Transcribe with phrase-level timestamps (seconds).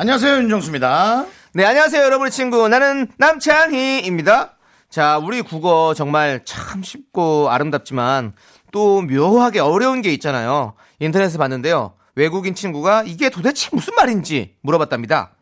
[0.00, 1.26] 안녕하세요 윤정수입니다.
[1.52, 2.66] 네, 안녕하세요, 여러분의 친구.
[2.68, 4.56] 나는 남창희입니다.
[4.88, 8.32] 자, 우리 국어 정말 참 쉽고 아름답지만
[8.72, 10.72] 또 묘하게 어려운 게 있잖아요.
[11.00, 11.92] 인터넷에 봤는데요.
[12.14, 15.32] 외국인 친구가 이게 도대체 무슨 말인지 물어봤답니다.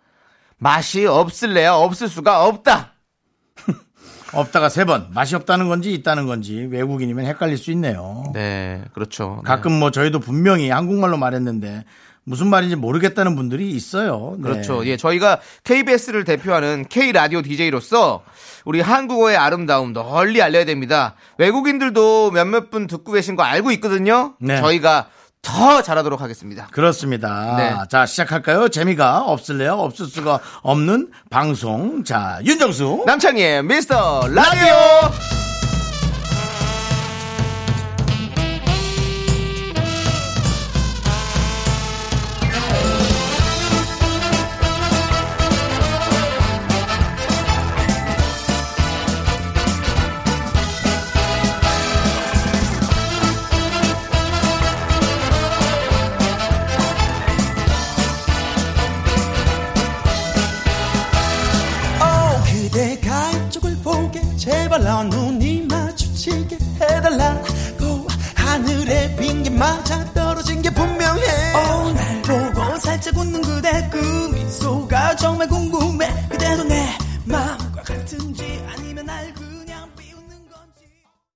[0.56, 2.94] 맛이 없을래야 없을 수가 없다.
[4.34, 8.24] 없다가 세 번 맛이 없다는 건지 있다는 건지 외국인이면 헷갈릴 수 있네요.
[8.34, 9.36] 네, 그렇죠.
[9.44, 9.46] 네.
[9.48, 11.84] 가끔 뭐 저희도 분명히 한국말로 말했는데
[12.28, 14.34] 무슨 말인지 모르겠다는 분들이 있어요.
[14.38, 14.50] 네.
[14.50, 14.86] 그렇죠.
[14.86, 18.22] 예, 저희가 KBS를 대표하는 K 라디오 DJ로서
[18.64, 21.14] 우리 한국어의 아름다움 널리 알려야 됩니다.
[21.38, 24.34] 외국인들도 몇몇 분 듣고 계신 거 알고 있거든요.
[24.40, 24.60] 네.
[24.60, 25.08] 저희가
[25.40, 26.66] 더 잘하도록 하겠습니다.
[26.72, 27.56] 그렇습니다.
[27.56, 27.74] 네.
[27.88, 28.68] 자, 시작할까요?
[28.68, 29.72] 재미가 없을래요?
[29.74, 32.04] 없을 수가 없는 방송.
[32.04, 33.04] 자, 윤정수.
[33.06, 34.74] 남창희의 미스터 라디오.
[34.74, 35.37] 어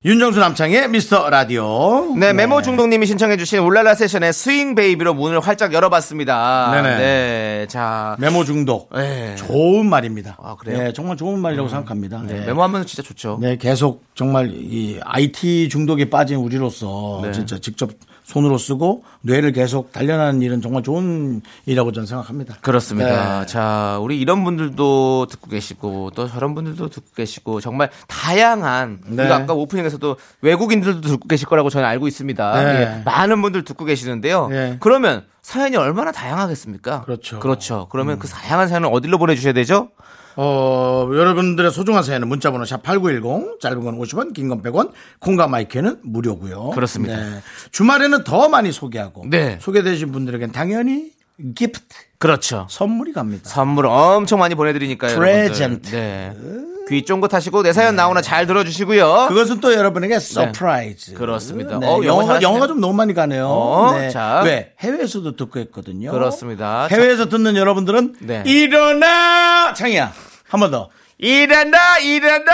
[0.04, 2.16] 윤정수 남창희의 미스터 라디오.
[2.16, 6.72] 네, 메모 중독님이 신청해주신 울랄라 세션의 Swing Baby로 문을 활짝 열어봤습니다.
[6.72, 6.96] 네네.
[6.96, 8.16] 네, 자.
[8.18, 8.90] 메모 중독.
[8.92, 9.36] 네.
[9.36, 10.36] 좋은 말입니다.
[10.42, 10.78] 아, 그래요?
[10.78, 12.20] 네, 정말 좋은 말이라고 생각합니다.
[12.26, 12.46] 네, 네.
[12.46, 13.38] 메모하면 진짜 좋죠.
[13.40, 17.30] 네, 계속 정말 이 IT 중독에 빠진 우리로서 네.
[17.30, 17.90] 진짜 직접
[18.32, 22.56] 손으로 쓰고 뇌를 계속 단련하는 일은 정말 좋은 일이라고 저는 생각합니다.
[22.62, 23.40] 그렇습니다.
[23.40, 23.46] 네.
[23.46, 29.22] 자, 우리 이런 분들도 듣고 계시고 또 저런 분들도 듣고 계시고 정말 다양한 네.
[29.22, 32.62] 우리가 아까 오프닝에서도 외국인들도 듣고 계실 거라고 저는 알고 있습니다.
[32.62, 32.80] 네.
[32.80, 34.48] 예, 많은 분들 듣고 계시는데요.
[34.48, 34.76] 네.
[34.80, 37.02] 그러면 사연이 얼마나 다양하겠습니까?
[37.02, 37.38] 그렇죠.
[37.38, 37.88] 그렇죠.
[37.90, 39.90] 그러면 그 다양한 사연을 어디로 보내주셔야 되죠?
[40.36, 45.63] 어, 여러분들의 소중한 사연은 문자번호 샵 8910, 짧은 건 50원, 긴 건 100원, 콩과 my
[45.63, 46.70] K는 무료고요.
[46.70, 47.16] 그렇습니다.
[47.16, 47.40] 네.
[47.70, 49.58] 주말에는 더 많이 소개하고 네.
[49.60, 51.10] 소개되신 분들에겐 당연히
[51.54, 51.84] gift,
[52.18, 52.66] 그렇죠.
[52.70, 53.48] 선물이 갑니다.
[53.48, 55.16] 선물 엄청 많이 보내드리니까요.
[55.16, 55.62] present.
[55.62, 55.90] 여러분들.
[55.92, 56.71] 네.
[56.88, 59.26] 귀 쫑긋 하시고 내 사연 나오나 잘 들어주시고요.
[59.28, 61.14] 그것은 또 여러분에게 surprise.
[61.14, 61.78] 그렇습니다.
[61.78, 62.48] 네, 어, 영어 영어가, 잘하시네요.
[62.48, 63.46] 영어가 좀 너무 많이 가네요.
[63.48, 64.10] 어, 네.
[64.10, 64.42] 자.
[64.44, 64.72] 왜?
[64.80, 66.10] 해외에서도 듣고 있거든요.
[66.10, 66.86] 그렇습니다.
[66.90, 68.42] 해외에서 듣는 여러분들은 네.
[68.46, 69.72] 일어나!
[69.74, 70.12] 창희야.
[70.48, 70.90] 한 번 더.
[71.18, 72.52] 일한다, 일한다!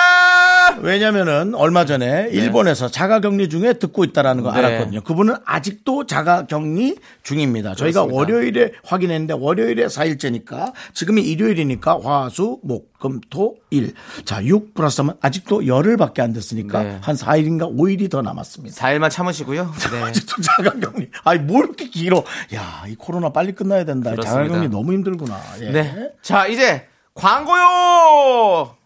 [0.82, 4.58] 왜냐면은 얼마 전에 일본에서 자가격리 중에 듣고 있다라는 거 네.
[4.58, 5.00] 알았거든요.
[5.02, 7.74] 그분은 아직도 자가격리 중입니다.
[7.74, 8.16] 저희가 그렇습니다.
[8.18, 13.94] 월요일에 확인했는데 월요일에 4일째니까 지금이 일요일이니까 화수 목, 금, 토, 일.
[14.26, 16.98] 자, 6 플러스 하면 아직도 열흘밖에 안 됐으니까 네.
[17.00, 18.76] 한 4일인가 5일이 더 남았습니다.
[18.76, 19.72] 4일만 참으시고요.
[19.92, 20.02] 네.
[20.02, 21.10] 아직도 자가격리.
[21.24, 22.22] 아니, 뭘 이렇게 길어.
[22.54, 24.10] 야, 이 코로나 빨리 끝나야 된다.
[24.10, 24.42] 그렇습니다.
[24.44, 25.40] 자가격리 너무 힘들구나.
[25.62, 25.70] 예.
[25.70, 26.10] 네.
[26.20, 26.86] 자, 이제
[27.18, 28.76] 광고요!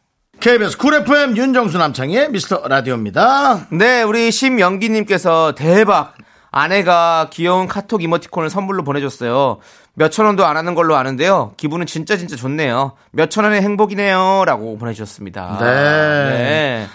[0.40, 3.68] KBS 쿨 FM 윤정수 남창희의 미스터 라디오입니다.
[3.72, 6.14] 네, 우리 심영기님께서 대박!
[6.50, 9.58] 아내가 귀여운 카톡 이모티콘을 선물로 보내줬어요.
[9.94, 11.52] 몇천 원도 안 하는 걸로 아는데요.
[11.58, 12.92] 기분은 진짜 진짜 좋네요.
[13.10, 14.44] 몇천 원의 행복이네요.
[14.46, 15.58] 라고 보내주셨습니다.
[15.60, 15.66] 네.
[15.66, 16.86] 네.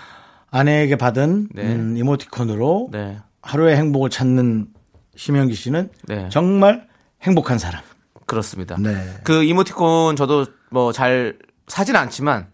[0.50, 1.62] 아내에게 받은 네.
[1.62, 3.19] 음, 이모티콘으로 네.
[3.44, 4.69] 하루의 행복을 찾는
[5.16, 6.30] 심영기 씨는 네.
[6.30, 6.88] 정말
[7.22, 7.83] 행복한 사람.
[8.25, 8.75] 그렇습니다.
[8.80, 8.95] 네.
[9.24, 11.38] 그 이모티콘 저도 뭐 잘
[11.68, 12.48] 사진 않지만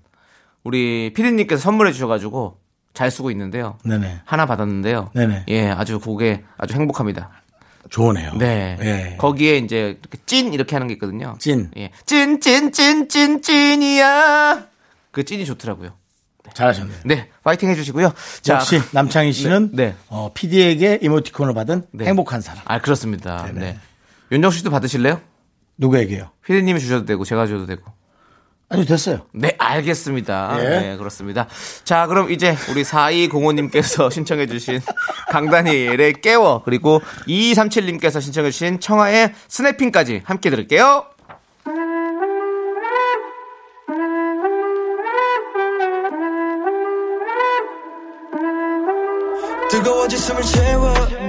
[0.63, 2.59] 우리 피디님께서 선물해 주셔가지고
[2.93, 3.77] 잘 쓰고 있는데요.
[3.83, 4.21] 네네.
[4.25, 5.11] 하나 받았는데요.
[5.13, 5.45] 네네.
[5.49, 7.31] 예, 아주 그게 아주 행복합니다.
[7.89, 8.33] 좋으네요.
[8.37, 8.77] 네.
[8.81, 9.17] 예.
[9.17, 11.35] 거기에 이제 이렇게 찐 이렇게 하는 게 있거든요.
[11.39, 11.69] 찐.
[11.77, 11.91] 예.
[12.05, 14.67] 찐, 찐, 찐, 찐, 찐이야.
[15.11, 15.91] 그 찐이 좋더라고요.
[16.53, 16.97] 잘하셨네요.
[17.05, 17.29] 네.
[17.43, 18.13] 파이팅 해주시고요.
[18.41, 18.55] 자.
[18.55, 19.95] 역시 남창희 씨는 네, 네.
[20.09, 22.05] 어, PD에게 이모티콘을 받은 네.
[22.05, 22.63] 행복한 사람.
[22.65, 23.47] 아, 그렇습니다.
[23.53, 23.77] 네.
[24.31, 25.19] 윤정수 씨도 받으실래요?
[25.77, 26.29] 누구에게요?
[26.45, 27.83] 피디님이 주셔도 되고, 제가 주셔도 되고.
[28.73, 29.19] 아니 됐어요.
[29.31, 30.57] 네, 알겠습니다.
[30.57, 30.63] 예.
[30.63, 31.47] 네, 그렇습니다.
[31.83, 34.81] 자, 그럼 이제 우리 4205님께서 신청해주신
[35.29, 41.05] 강다니엘의 깨워 그리고 2237님께서 신청해주신 청하의 스냅핑까지 함께 들을게요.
[49.69, 51.22] 뜨거워진 숨을 채워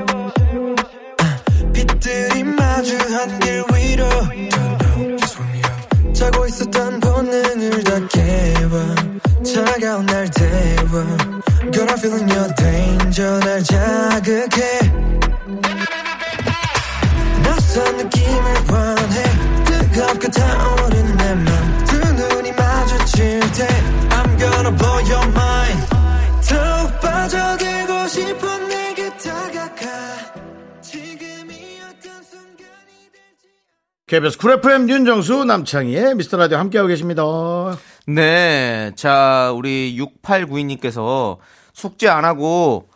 [34.15, 37.25] KBS 쿨 FM 윤정수 남창희의 미스터 라디오 함께하고 계십니다.
[38.07, 38.93] 네.
[38.95, 41.39] 자, 우리 6892님께서
[41.73, 42.87] 숙제 안 하고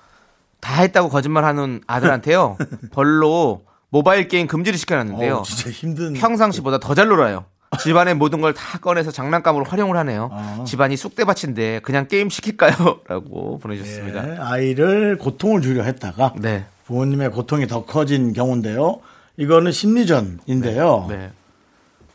[0.60, 2.56] 다 했다고 거짓말 하는 아들한테요.
[2.92, 5.38] 벌로 모바일 게임 금지를 시켜놨는데요.
[5.38, 6.12] 어, 진짜 힘든.
[6.12, 7.46] 평상시보다 더 잘 놀아요.
[7.82, 10.30] 집안의 모든 걸 다 꺼내서 장난감으로 활용을 하네요.
[10.32, 10.62] 아.
[10.64, 13.00] 집안이 쑥대밭인데 그냥 게임 시킬까요?
[13.08, 14.22] 라고 보내주셨습니다.
[14.22, 16.64] 네, 아이를 고통을 주려 했다가 네.
[16.86, 19.00] 부모님의 고통이 더 커진 경우인데요.
[19.38, 21.06] 이거는 심리전인데요.
[21.08, 21.30] 네.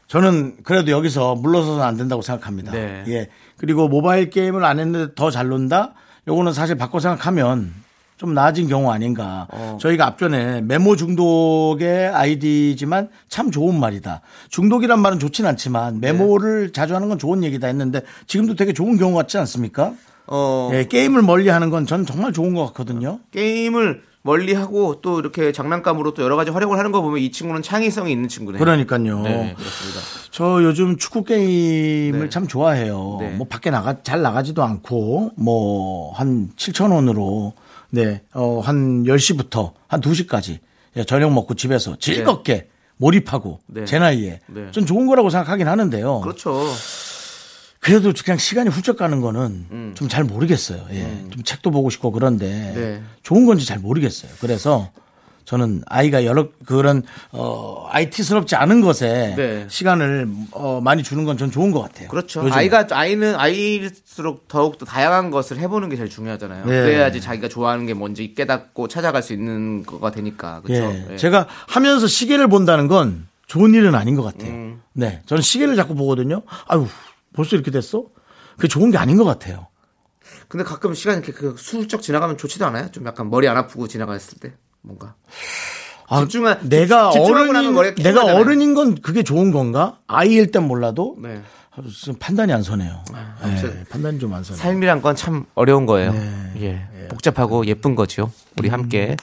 [0.08, 2.72] 저는 그래도 여기서 물러서는 안 된다고 생각합니다.
[2.72, 3.04] 네.
[3.08, 3.30] 예.
[3.58, 5.94] 그리고 모바일 게임을 안 했는데 더 잘 논다?
[6.28, 7.74] 요거는 사실 바꿔 생각하면
[8.18, 9.48] 좀 나아진 경우 아닌가.
[9.52, 9.78] 어.
[9.82, 14.22] 저희가 앞전에 메모 중독의 아이디지만 참 좋은 말이다.
[14.50, 19.16] 중독이란 말은 좋진 않지만 메모를 자주 하는 건 좋은 얘기다 했는데 지금도 되게 좋은 경우
[19.16, 19.94] 같지 않습니까?
[20.28, 23.20] 어, 예, 게임을 멀리 하는 건 전 정말 좋은 것 같거든요.
[23.32, 27.62] 게임을 멀리 하고 또 이렇게 장난감으로 또 여러 가지 활용을 하는 거 보면 이 친구는
[27.62, 28.60] 창의성이 있는 친구네요.
[28.60, 29.22] 그러니까요.
[29.22, 30.00] 네, 그렇습니다.
[30.32, 32.30] 저 요즘 축구 게임을 네.
[32.30, 33.18] 참 좋아해요.
[33.20, 33.30] 네.
[33.32, 37.54] 뭐 밖에 나가 잘 나가지도 않고 뭐 한 7천 원으로
[37.90, 40.60] 네, 어, 한 10시부터 한 2시까지
[41.08, 43.86] 저녁 먹고 집에서 즐겁게 몰입하고 네.
[43.86, 44.72] 제 나이에 네.
[44.72, 46.22] 전 좋은 거라고 생각하긴 하는데요.
[46.22, 46.64] 그렇죠.
[47.84, 49.92] 그래도 그냥 시간이 훌쩍 가는 거는 음.
[49.96, 50.86] 좀잘 모르겠어요.
[50.92, 51.02] 예.
[51.30, 53.02] 좀 책도 보고 싶고 그런데 네.
[53.24, 54.32] 좋은 건지 잘 모르겠어요.
[54.40, 54.90] 그래서
[55.46, 57.04] 저는 아이가 여러 그런
[57.34, 59.66] 어 IT스럽지 않은 것에 네.
[59.68, 62.08] 시간을 어 많이 주는 건 전 좋은 것 같아요.
[62.08, 62.40] 그렇죠.
[62.40, 62.58] 요즘은.
[62.58, 66.66] 아이가 아이는 아이일수록 더욱 더 다양한 것을 해보는 게 제일 중요하잖아요.
[66.66, 66.72] 네.
[66.84, 70.62] 그래야지 자기가 좋아하는 게 뭔지 깨닫고 찾아갈 수 있는 거가 되니까.
[70.62, 70.96] 그렇죠.
[71.12, 71.18] 예.
[71.18, 74.52] 제가 하면서 시계를 본다는 건 좋은 일은 아닌 것 같아요.
[74.52, 74.82] 음.
[74.94, 75.22] 네.
[75.26, 76.44] 저는 시계를 자꾸 보거든요.
[76.68, 76.88] 아유,
[77.34, 78.06] 벌써 이렇게 됐어?
[78.56, 79.68] 그게 좋은 게 아닌 것 같아요.
[80.48, 82.92] 근데 가끔 시간이 이렇게 그 슬쩍 지나가면 좋지도 않아요?
[82.92, 85.16] 좀 약간 머리 안 아프고 지나갔을 때 뭔가.
[86.08, 88.26] 아, 집중한- 내가 어른인, 내가.
[88.36, 90.00] 어른인 건 그게 좋은 건가?
[90.08, 91.42] 아이일 땐 몰라도 네.
[92.20, 93.04] 판단이 안 서네요.
[93.42, 94.62] 아무튼 네, 판단이 좀안 서네요.
[94.62, 96.12] 삶이란 건 참 어려운 거예요.
[96.12, 96.54] 네.
[96.62, 97.08] 예.
[97.08, 98.32] 복잡하고 예쁜 거죠.
[98.60, 99.16] 우리 함께.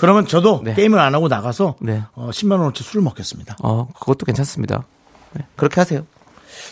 [0.00, 0.74] 그러면 저도 네.
[0.74, 2.02] 게임을 안 하고 나가서 네.
[2.12, 3.56] 어, 10만 원어치 술을 먹겠습니다.
[3.62, 4.84] 어, 그것도 괜찮습니다.
[5.32, 5.46] 네.
[5.56, 6.04] 그렇게 하세요.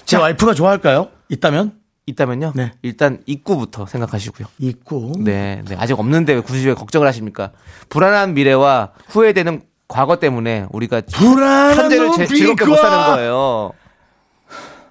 [0.04, 1.08] 제 와이프가 좋아할까요?
[1.28, 2.52] 있다면 있다면요.
[2.56, 2.72] 네.
[2.82, 4.48] 일단 입구부터 생각하시고요.
[4.58, 5.76] 있고 네, 네.
[5.78, 7.52] 아직 없는데 왜 굳이 왜 걱정을 하십니까?
[7.88, 13.72] 불안한 미래와 후회되는 과거 때문에 우리가 불안한 현재를 제- 즐겁게 못 사는 거예요.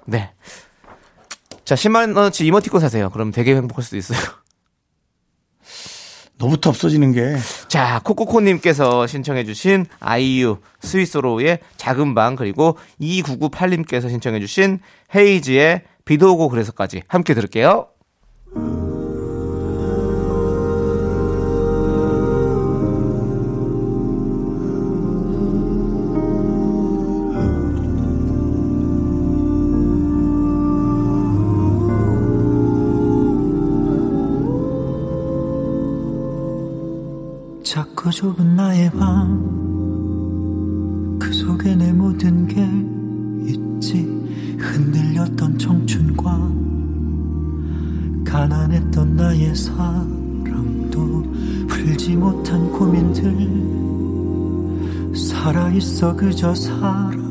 [0.06, 0.32] 네.
[1.66, 3.10] 자, 10만 원어치 이모티콘 사세요.
[3.10, 4.20] 그럼 되게 행복할 수도 있어요.
[6.42, 7.36] 너부터 없어지는 게
[7.68, 14.80] 자, 코코코님께서 신청해주신 아이유 스위스로의 작은 방 그리고 2998님께서 신청해주신
[15.16, 17.88] 헤이지의 비도 오고 그래서까지 함께 들을게요.
[38.12, 39.62] 좁은 나의 방
[41.32, 42.62] 그 속에 내 모든 게
[43.50, 44.02] 있지.
[44.60, 46.52] 흔들렸던 청춘과
[48.26, 51.24] 가난했던 나의 사랑도
[51.70, 53.34] 풀지 못한 고민들.
[55.16, 57.31] 살아있어 그저 살아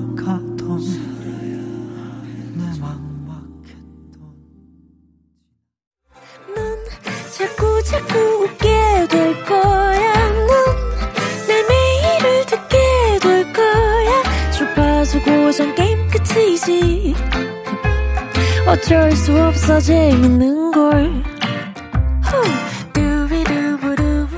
[19.80, 21.22] 수 없어 재밌는 걸.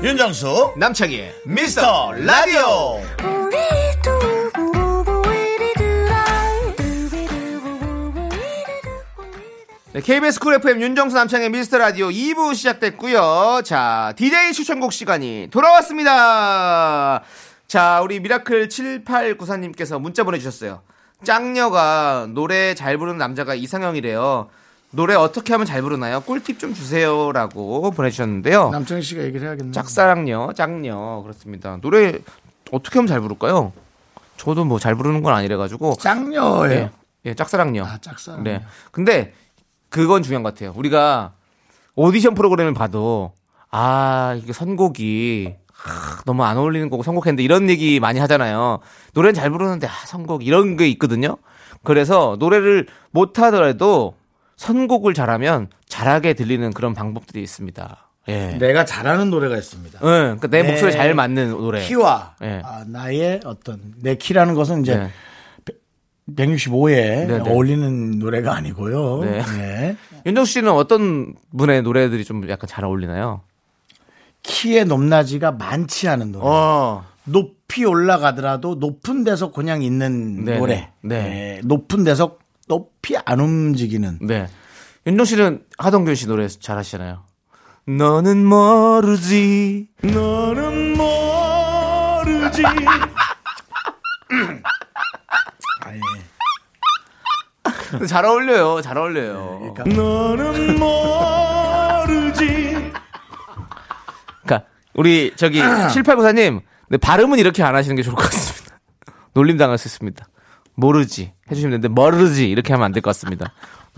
[0.01, 3.01] 윤정수 남창희의 미스터 라디오.
[9.93, 13.61] 네, KBS 쿨 FM 윤정수 남창희의 미스터 라디오 2부 시작됐고요.
[13.63, 17.21] 자, DJ 추천곡 시간이 돌아왔습니다.
[17.67, 20.81] 자, 우리 미라클 7894님께서 문자 보내주셨어요.
[21.23, 24.49] 짱녀가 노래 잘 부르는 남자가 이상형이래요.
[24.95, 26.21] 노래 어떻게 하면 잘 부르나요?
[26.21, 28.69] 꿀팁 좀 주세요라고 보내주셨는데요.
[28.69, 29.71] 남창희 씨가 얘기를 해야겠네.
[29.71, 31.77] 짝사랑녀, 짝녀 그렇습니다.
[31.81, 32.19] 노래
[32.71, 33.73] 어떻게 하면 잘 부를까요?
[34.37, 36.71] 저도 뭐 잘 부르는 건 아니래가지고 짱녀예요.
[36.71, 36.91] 예,
[37.25, 37.83] 예, 짝사랑녀.
[37.85, 38.43] 아, 짝사랑.
[38.43, 38.63] 네.
[38.91, 39.33] 근데
[39.89, 40.73] 그건 중요한 것 같아요.
[40.75, 41.33] 우리가
[41.95, 43.33] 오디션 프로그램을 봐도
[43.71, 48.79] 아 이게 선곡이 아, 너무 안 어울리는 거고 선곡했는데 이런 얘기 많이 하잖아요.
[49.15, 51.37] 노래는 잘 부르는데 아, 선곡 이런 게 있거든요.
[51.83, 54.15] 그래서 노래를 못 하더라도
[54.57, 58.09] 선곡을 잘하면 잘하게 들리는 그런 방법들이 있습니다.
[58.29, 58.57] 예.
[58.57, 59.99] 내가 잘하는 노래가 있습니다.
[60.01, 60.69] 응, 그러니까 내 네.
[60.69, 61.85] 목소리에 잘 맞는 노래.
[61.85, 62.61] 키와 네.
[62.63, 65.09] 아, 나의 어떤 내 키라는 것은 이제 네.
[66.33, 67.39] 165에 네, 네.
[67.39, 69.19] 어울리는 노래가 아니고요.
[69.23, 69.41] 네.
[69.57, 69.97] 네.
[70.25, 73.41] 윤정수 씨는 어떤 분의 노래들이 좀 약간 잘 어울리나요?
[74.43, 76.45] 키의 높낮이가 많지 않은 노래.
[76.45, 77.03] 어.
[77.25, 80.59] 높이 올라가더라도 높은 데서 그냥 있는 네네.
[80.59, 80.91] 노래.
[81.01, 81.23] 네.
[81.23, 84.19] 네, 높은 데서 높이 안 움직이는.
[84.21, 84.47] 네.
[85.05, 87.25] 윤정 씨는 하동균 씨 노래 잘 하시잖아요.
[87.85, 89.89] 너는 모르지.
[90.01, 92.63] 너는 모르지.
[98.07, 98.81] 잘 어울려요.
[98.81, 99.73] 잘 어울려요.
[99.75, 102.43] 그러니까 너는 모르지.
[104.43, 108.79] 그러니까 우리 저기 7894님 네, 발음은 이렇게 안 하시는 게 좋을 것 같습니다.
[109.33, 110.25] 놀림 당할 수 있습니다.
[110.75, 113.53] 모르지 해주시면 되는데 모르지 이렇게 하면 안 될 것 같습니다.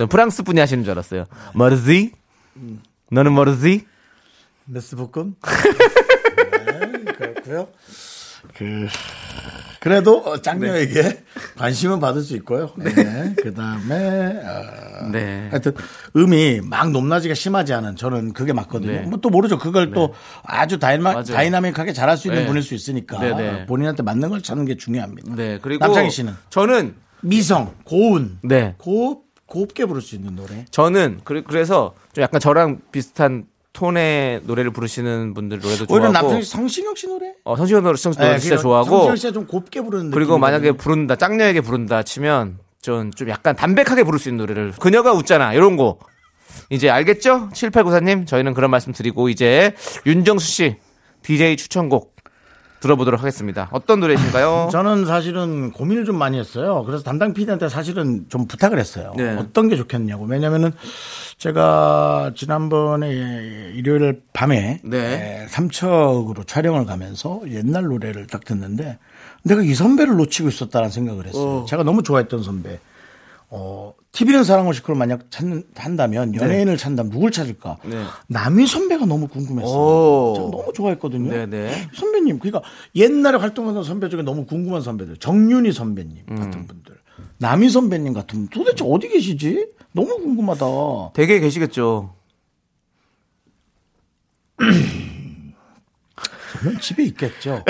[0.09, 1.25] 프랑스 분이 하시는 줄 알았어요.
[1.53, 2.11] 모르지?
[3.11, 3.85] 너는 모르지?
[4.65, 5.35] 메스 볶음.
[6.65, 7.67] 네, 그렇고요.
[8.55, 8.87] 그
[9.85, 11.23] 그래도 어, 짱녀에게
[11.57, 12.71] 관심은 받을 수 있고요.
[12.75, 13.35] 네.
[13.37, 15.47] 그 다음에 어, 네.
[15.51, 15.73] 하여튼
[16.15, 18.91] 음이 막 높낮이가 심하지 않은 저는 그게 맞거든요.
[18.91, 18.99] 네.
[19.01, 19.59] 뭐또 모르죠.
[19.59, 21.21] 그걸 또 아주 다이나.
[21.21, 22.47] 다이나믹하게 잘할 수 있는 네.
[22.47, 23.65] 분일 수 있으니까 네, 네.
[23.67, 25.35] 본인한테 맞는 걸 찾는 게 중요합니다.
[25.35, 30.65] 네 그리고 남창희 씨는 저는 미성, 고운, 네 곱 곱게 부를 수 있는 노래.
[30.71, 36.43] 저는 그래, 그래서 좀 약간 저랑 비슷한 톤의 노래를 부르시는 분들 노래도 오히려 좋아하고 남창희
[36.43, 37.33] 씨 성시경 씨 노래?
[37.43, 40.37] 어, 성시경 노래, 성시 노래 네, 진짜 좋아하고 성시경 씨가 좀 곱게 부르는 그리고.
[40.37, 45.53] 만약에 부른다 짝녀에게 부른다 치면 좀, 좀 약간 담백하게 부를 수 있는 노래를 그녀가 웃잖아
[45.53, 45.99] 이런 거
[46.69, 47.49] 이제 알겠죠?
[47.49, 50.77] 7894님 저희는 그런 말씀 드리고 이제 윤정수 씨
[51.23, 52.15] DJ 추천곡
[52.79, 54.69] 들어보도록 하겠습니다 어떤 노래이신가요?
[54.71, 56.83] 저는 사실은 고민을 좀 많이 했어요.
[56.85, 59.13] 그래서 담당 PD한테 사실은 좀 부탁을 했어요.
[59.17, 59.35] 네.
[59.37, 60.25] 어떤 게 좋겠냐고.
[60.25, 60.71] 왜냐면은
[61.37, 65.43] 제가 지난번에 일요일 밤에 네.
[65.43, 68.97] 에, 삼척으로 촬영을 가면서 옛날 노래를 딱 듣는데
[69.43, 71.65] 내가 이 선배를 놓치고 있었다는 생각을 했어요.
[71.67, 72.79] 제가 너무 좋아했던 선배.
[73.49, 77.77] 어, TV는 사랑을 시끄러 만약 찾는, 한다면 연예인을 찾는다면 누굴 찾을까?
[77.83, 78.03] 네.
[78.27, 79.71] 남희 선배가 너무 궁금했어요.
[79.77, 80.33] 오.
[80.35, 81.29] 제가 너무 좋아했거든요.
[81.29, 81.89] 네네.
[81.93, 86.35] 선배님, 그러니까 옛날에 활동하던 선배 중에 너무 궁금한 선배들, 정윤희 선배님 음.
[86.35, 86.95] 같은 분들,
[87.37, 89.67] 남희 선배님 같은 분, 도대체 어디 계시지?
[89.95, 90.65] 너무 궁금하다.
[91.13, 92.13] 되게 계시겠죠
[96.59, 97.63] 그러면 집에 있겠죠.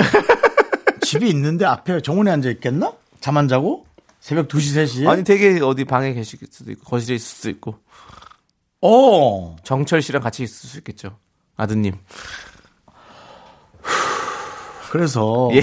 [1.02, 2.92] 집에 있는데 앞에 정원에 앉아 있겠나?
[3.20, 3.86] 잠 안 자고?
[4.20, 5.08] 새벽 2시, 3시에?
[5.08, 7.78] 아니 되게 어디 방에 계실 수도 있고 거실에 있을 수도 있고
[8.80, 9.56] 어.
[9.62, 11.16] 정철 씨랑 같이 있을 수 있겠죠
[11.56, 11.94] 아드님
[14.90, 15.62] 그래서 예.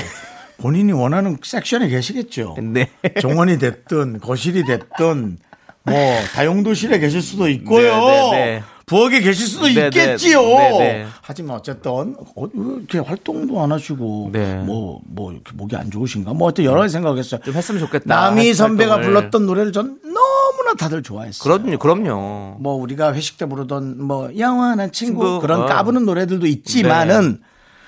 [0.58, 2.56] 본인이 원하는 섹션에 계시겠죠.
[2.62, 2.90] 네
[3.20, 5.40] 정원이 됐든 거실이 됐든
[5.86, 5.96] 뭐
[6.34, 7.96] 다용도실에 계실 수도 있고요.
[7.98, 8.64] 네, 네, 네.
[8.86, 9.86] 부엌에 계실 수도 네, 네.
[9.88, 10.42] 있겠지요.
[11.22, 14.56] 하지만 어쨌든 어, 왜 이렇게 활동도 안 하시고 네.
[14.56, 17.42] 뭐뭐 이렇게 목이 안 좋으신가 뭐 하여튼 여러 가지 생각했어요.
[17.42, 19.14] 좀 했으면 좋겠다 남희 할 선배가 활동을.
[19.22, 21.58] 불렀던 노래를 전 너무나 다들 좋아했어요.
[21.58, 25.66] 그럼요 그럼요 뭐 우리가 회식 때 부르던 뭐 영원한 친구, 친구, 그런 어.
[25.66, 27.40] 까부는 노래들도 있지만은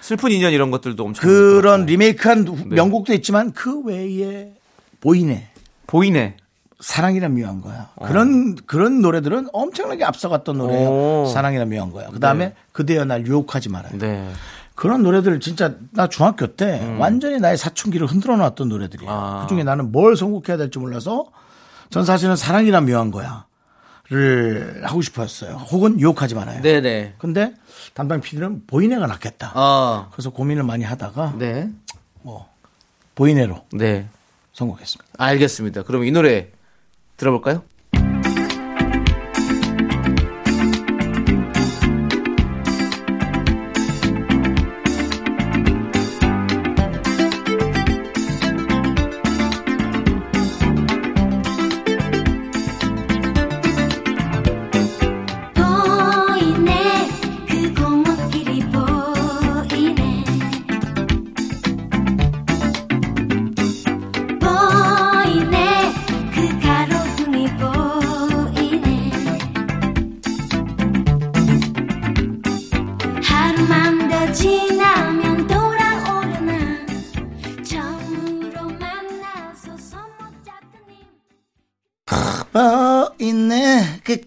[0.01, 1.85] 슬픈 인연 이런 것들도 엄청 그런 그렇고.
[1.85, 2.75] 리메이크한 네.
[2.75, 4.53] 명곡도 있지만 그 외에
[5.01, 5.49] 보이네.
[5.87, 6.37] 보이네
[6.79, 7.89] 사랑이란 묘한 거야.
[8.05, 10.89] 그런 그런 노래들은 엄청나게 앞서갔던 노래예요.
[10.89, 11.25] 오.
[11.33, 12.09] 사랑이란 묘한 거야.
[12.09, 13.97] 그다음에 그대여 날 유혹하지 말아요.
[13.97, 14.29] 네
[14.75, 19.11] 그런 노래들 진짜 나 중학교 때 완전히 나의 사춘기를 흔들어 놨던 노래들이에요.
[19.11, 19.41] 아.
[19.43, 21.25] 그중에 나는 뭘 선곡해야 될지 몰라서
[21.89, 23.45] 전 사실은 사랑이란 묘한 거야
[24.07, 25.55] 를 하고 싶었어요.
[25.55, 26.61] 혹은 유혹하지 말아요.
[26.61, 27.55] 네네 근데
[27.95, 29.53] 담당 PD는 보이네가 낫겠다.
[29.55, 30.09] 어.
[30.11, 31.71] 그래서 고민을 많이 하다가 네.
[32.21, 32.47] 뭐
[33.15, 34.07] 보이네로 네.
[34.53, 35.11] 선곡했습니다.
[35.17, 35.83] 알겠습니다.
[35.83, 36.49] 그럼 이 노래
[37.17, 37.63] 들어볼까요?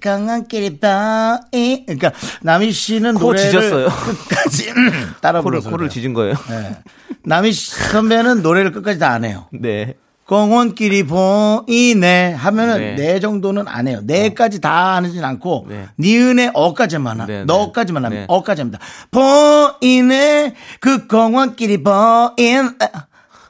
[0.08, 2.12] 강한길이 보이 그러니까
[2.42, 3.88] 남희 씨는 코 노래를 짖었어요.
[3.88, 4.72] 끝까지
[5.20, 5.88] 따라 코를 코를.
[5.90, 6.34] 짖은 거예요.
[6.48, 6.76] 네.
[7.24, 9.46] 남희 씨 선배는 노래를 끝까지 다 안 해요.
[9.52, 9.94] 네.
[10.26, 12.94] 공원길이 보이네 하면은 네.
[12.96, 14.00] 네, 정도는 안 해요.
[14.04, 15.86] 네까지 다 하진 않고 네.
[15.98, 17.44] 니은의 어까지만 하, 네, 네.
[17.46, 18.24] 너까지만 하면 네.
[18.28, 18.78] 어까지 합니다.
[19.10, 22.70] 보이네 그 공원길이 보인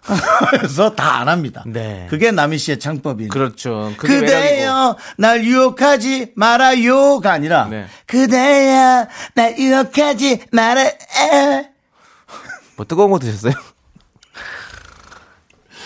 [0.51, 1.65] 그래서 다 안 합니다.
[1.67, 2.07] 네.
[2.09, 3.31] 그게 남희 씨의 창법이에요.
[3.31, 3.93] 그렇죠.
[3.97, 7.87] 그대여 날 유혹하지 말아요가 아니라 네.
[8.07, 10.85] 그대여 날 유혹하지 말아
[12.77, 13.53] 뭐 뜨거운 거 드셨어요?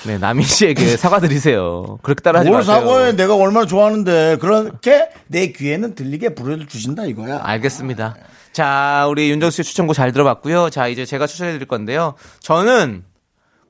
[0.04, 1.98] 네, 남희 씨에게 사과드리세요.
[2.02, 2.76] 그렇게 따라하지 뭘 마세요.
[2.80, 7.40] 사과해 내가 얼마나 좋아하는데 그렇게 내 귀에는 들리게 불러주신다 이거야.
[7.42, 8.16] 알겠습니다.
[8.52, 10.70] 자, 우리 윤정수 씨 추천곡 잘 들어봤고요.
[10.70, 12.14] 자, 이제 제가 추천해 드릴 건데요.
[12.40, 13.04] 저는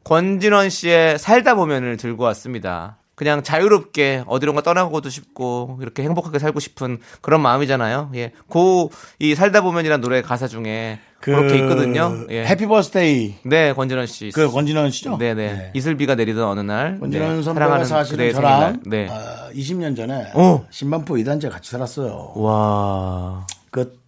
[0.04, 2.98] 권진원 씨의 살다 보면을 들고 왔습니다.
[3.14, 8.10] 그냥 자유롭게 어디론가 떠나고도 싶고 이렇게 행복하게 살고 싶은 그런 마음이잖아요.
[8.14, 8.32] 예.
[8.48, 11.30] 고이 살다 보면이란 노래 가사 중에 그...
[11.30, 12.26] 렇게 있거든요.
[12.30, 12.44] 예.
[12.44, 14.32] 해피 버스데이 네, 권진원 씨.
[14.34, 15.18] 그 권진원 씨죠?
[15.18, 15.70] 네, 네.
[15.74, 16.98] 이슬비가 내리던 어느 날.
[16.98, 17.42] 권진원 네.
[17.42, 18.80] 선배가 사랑하는 사실은 그대의 저랑 생일날.
[18.86, 19.08] 네.
[19.08, 20.66] 아, 20년 전에 어.
[20.70, 22.32] 신반포 이단제 같이 살았어요.
[22.34, 23.46] 와.
[23.70, 24.01] 그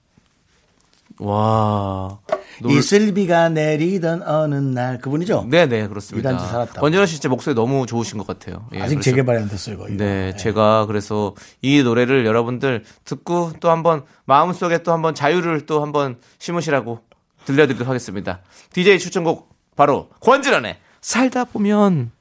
[1.18, 2.18] 와.
[2.60, 5.46] 놀- 이슬비가 내리던 어느 날 그분이죠?
[5.50, 6.30] 네네 그렇습니다.
[6.30, 6.80] 이단지 살았다고.
[6.80, 8.66] 권진원 씨 진짜 목소리 너무 좋으신 것 같아요.
[8.74, 9.86] 예, 아직 그래서- 재개발이 안 됐어요, 이거.
[9.88, 16.18] 네, 제가 그래서 이 노래를 여러분들 듣고 또 한번 마음속에 또 한번 자유를 또 한번
[16.38, 17.00] 심으시라고
[17.44, 18.40] 들려드리도록 하겠습니다.
[18.72, 22.12] DJ 추천곡 바로 권진원의 살다 보면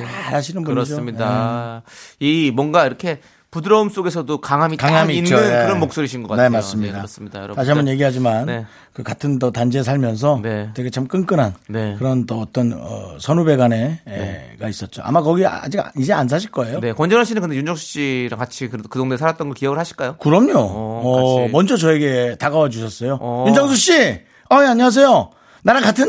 [0.00, 0.74] 아 노래 우리 잘 하시는 분이죠.
[0.74, 1.82] 그렇습니다.
[2.20, 3.20] 이 뭔가 이렇게
[3.52, 5.30] 부드러움 속에서도 강함이 딱 강함이 있는.
[5.32, 5.66] 예.
[5.66, 6.48] 그런 목소리신 것 같아요.
[6.48, 6.96] 네, 맞습니다.
[6.96, 7.38] 그렇습니다.
[7.40, 7.54] 여러분.
[7.56, 8.66] 다시 한번 얘기하지만 네.
[8.94, 10.70] 그 같은 또 단지에 살면서 네.
[10.72, 11.94] 되게 참 끈끈한 네.
[11.98, 15.02] 그런 또 어떤 어, 선후배 간의 애가 있었죠.
[15.04, 16.80] 아마 거기 아직 이제 안 사실 거예요.
[16.80, 20.16] 네, 권진원 씨는 근데 윤정수 씨랑 같이 그, 그 동네 살았던 거 기억을 하실까요?
[20.16, 20.58] 그럼요.
[20.58, 21.48] 어, 어.
[21.48, 23.18] 먼저 저에게 다가와 주셨어요.
[23.20, 23.44] 어.
[23.48, 23.92] 윤정수 씨,
[24.50, 25.30] 어, 예, 안녕하세요.
[25.62, 26.08] 나랑 같은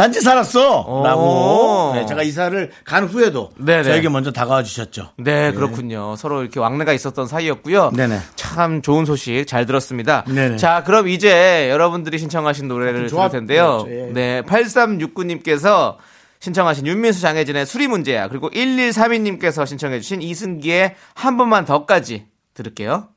[0.00, 0.80] 단- 단지 살았어.
[0.80, 1.04] 어.
[1.04, 1.92] 라고.
[1.94, 3.84] 네, 제가 이사를 간 후에도 네네.
[3.84, 5.10] 저에게 먼저 다가와 주셨죠.
[5.18, 6.16] 네, 그렇군요.
[6.16, 7.90] 서로 이렇게 왕래가 있었던 사이였고요.
[7.94, 8.18] 네네.
[8.36, 10.24] 참 좋은 소식 잘 들었습니다.
[10.26, 10.56] 네네.
[10.56, 13.84] 자, 그럼 이제 여러분들이 신청하신 노래를 들을 조합 텐데요.
[13.84, 13.90] 그렇죠.
[13.90, 14.12] 예.
[14.12, 15.96] 네, 8369님께서
[16.40, 18.28] 신청하신 윤민수 장혜진의 수리 문제야.
[18.28, 23.08] 그리고 1132님께서 신청해주신 이승기의 한 번만 더까지 들을게요.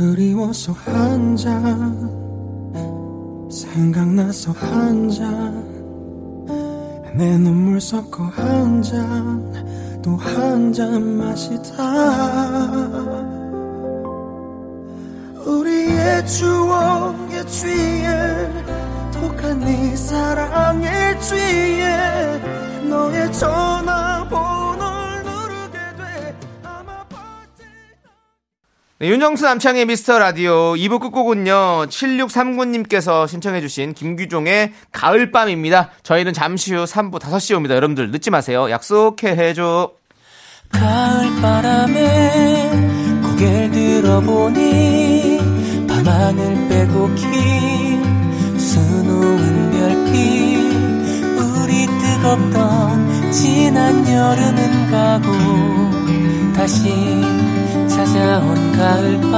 [0.00, 2.08] 그리워서 한 잔
[3.50, 5.60] 생각나서 한 잔
[7.14, 9.52] 내 눈물 섞어 한 잔
[10.00, 11.84] 또 한 잔 마시다.
[15.44, 18.48] 우리의 추억에 취해
[19.12, 22.40] 독한 네 사랑에 취해
[22.88, 24.59] 너의 전화번호
[29.00, 35.88] 네, 윤정수 남창의 미스터 라디오 2부 끝곡은요 7639님께서 신청해 주신 김규종의 가을밤입니다.
[36.02, 37.76] 저희는 잠시 후 3부 5시에 옵니다.
[37.76, 38.70] 여러분들 늦지 마세요.
[38.70, 39.92] 약속해 해줘.
[40.72, 42.00] 가을바람에
[43.22, 45.38] 고개를 들어보니
[45.88, 50.60] 밤하늘 빼고 긴 수놓은 별빛
[51.40, 55.32] 우리 뜨겁던 지난 여름은 가고
[56.54, 56.90] 다시
[57.88, 59.30] 찾아온 가을밤.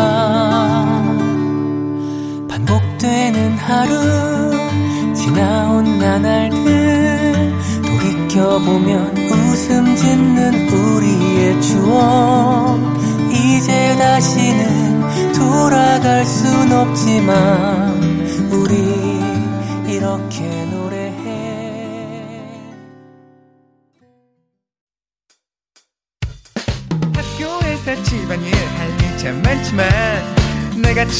[2.48, 7.52] 반복되는 하루 지나온 나날들.
[7.82, 12.78] 돌이켜보면 웃음 짓는 우리의 추억.
[13.30, 17.91] 이제 다시는 돌아갈 순 없지만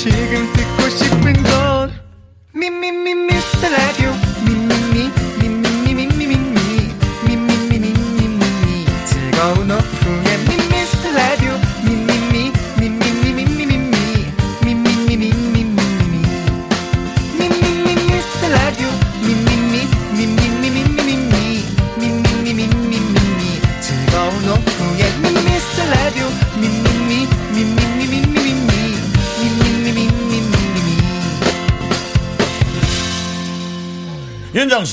[0.03, 0.52] 지금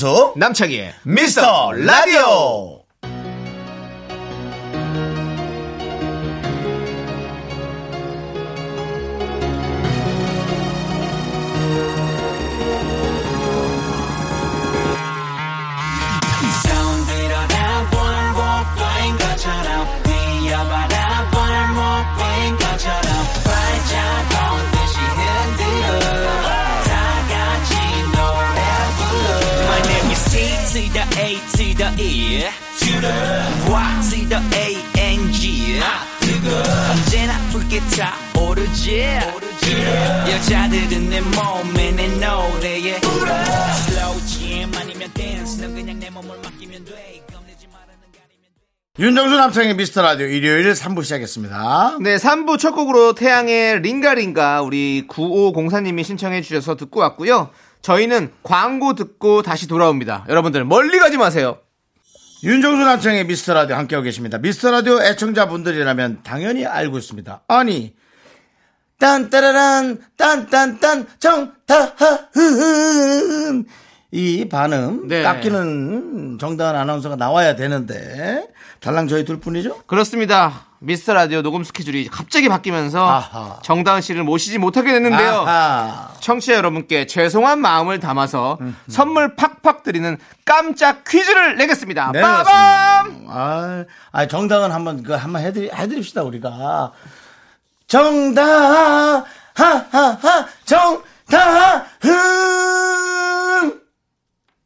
[0.00, 2.69] 윤정수 남창희의 미스터 라디오
[49.00, 51.96] 윤정수 남창의 미스터 라디오 일요일 3부 시작했습니다.
[52.02, 57.48] 네, 3부 첫 곡으로 태양의 링가링가 우리 9504님이 신청해 주셔서 듣고 왔고요.
[57.80, 60.26] 저희는 광고 듣고 다시 돌아옵니다.
[60.28, 61.60] 여러분들 멀리 가지 마세요.
[62.44, 64.36] 윤정수 남창의 미스터 라디오 함께하고 계십니다.
[64.36, 67.44] 미스터 라디오 애청자분들이라면 당연히 알고 있습니다.
[67.48, 67.94] 아니,
[68.98, 72.26] 딴따라란, 딴딴딴, 정다하은.
[74.12, 75.22] 이 반음, 네.
[75.22, 78.46] 깎이는 정다은 아나운서가 나와야 되는데,
[78.80, 79.82] 달랑 저희 둘 뿐이죠?
[79.86, 80.66] 그렇습니다.
[80.80, 83.58] 미스터 라디오 녹음 스케줄이 갑자기 바뀌면서 아하.
[83.62, 85.44] 정다은 씨를 모시지 못하게 됐는데요.
[85.46, 86.08] 아하.
[86.20, 92.12] 청취자 여러분께 죄송한 마음을 담아서 선물 팍팍 드리는 깜짝 퀴즈를 내겠습니다.
[92.12, 93.26] 네, 빠밤!
[93.28, 96.92] 아, 아, 정당은 한번, 그, 한번 해드리, 해드립시다, 우리가.
[97.86, 101.80] 정당, 하하하, 정당은!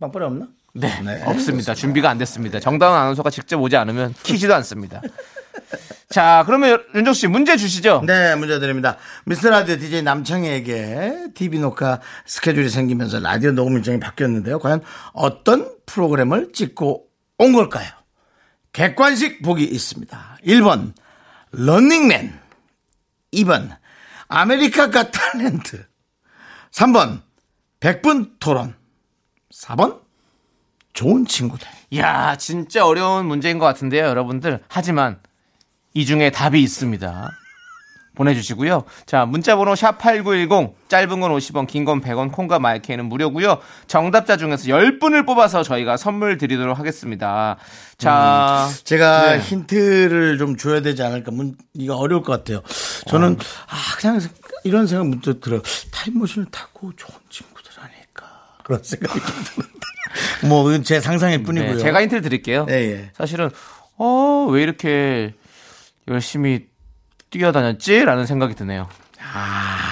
[0.04, 0.48] 빵빠레 없나?
[0.74, 1.74] 네, 네, 없습니다.
[1.74, 2.58] 준비가 안 됐습니다.
[2.60, 5.00] 정다은 아나운서가 직접 오지 않으면 키지도 않습니다.
[6.10, 8.02] 자, 그러면 윤정 씨 문제 주시죠.
[8.06, 8.96] 네, 문제 드립니다.
[9.24, 14.58] 미스터 라디오 DJ 남창희에게 TV 녹화 스케줄이 생기면서 라디오 녹음 일정이 바뀌었는데요.
[14.58, 17.06] 과연 어떤 프로그램을 찍고
[17.38, 17.88] 온 걸까요?
[18.72, 20.38] 객관식 보기 있습니다.
[20.44, 20.92] 1번,
[21.52, 22.40] 런닝맨.
[23.32, 23.76] 2번,
[24.28, 25.84] America Got Talent.
[26.72, 27.22] 3번,
[27.80, 28.74] 100분 토론.
[29.62, 30.00] 4번,
[30.92, 31.66] 좋은 친구들.
[31.90, 34.60] 이야, 진짜 어려운 문제인 것 같은데요, 여러분들.
[34.68, 35.18] 하지만
[35.94, 37.30] 이 중에 답이 있습니다.
[38.16, 38.84] 보내주시고요.
[39.06, 43.58] 자, 문자번호 샵8910, 짧은 건 50원, 긴 건 100원, 콩과 my K는 무료고요.
[43.88, 47.56] 정답자 중에서 10분을 뽑아서 저희가 선물 드리도록 하겠습니다.
[47.98, 49.40] 자, 제가 네.
[49.40, 51.32] 힌트를 좀 줘야 되지 않을까.
[51.32, 52.62] 문, 이거 어려울 것 같아요.
[53.08, 53.36] 저는,
[53.66, 54.20] 아, 그냥
[54.62, 55.60] 이런 생각 문득 들어요.
[55.90, 57.53] 타임머신을 타고 좋은 아닐까.
[58.64, 60.48] 그런 생각이 좀 드는데.
[60.48, 61.74] 뭐, 제 상상일 뿐이고요.
[61.74, 62.66] 네, 제가 힌트를 드릴게요.
[62.70, 63.10] 예, 예.
[63.14, 63.50] 사실은,
[63.96, 65.34] 어, 왜 이렇게
[66.08, 66.66] 열심히
[67.30, 68.04] 뛰어다녔지?
[68.04, 68.88] 라는 생각이 드네요.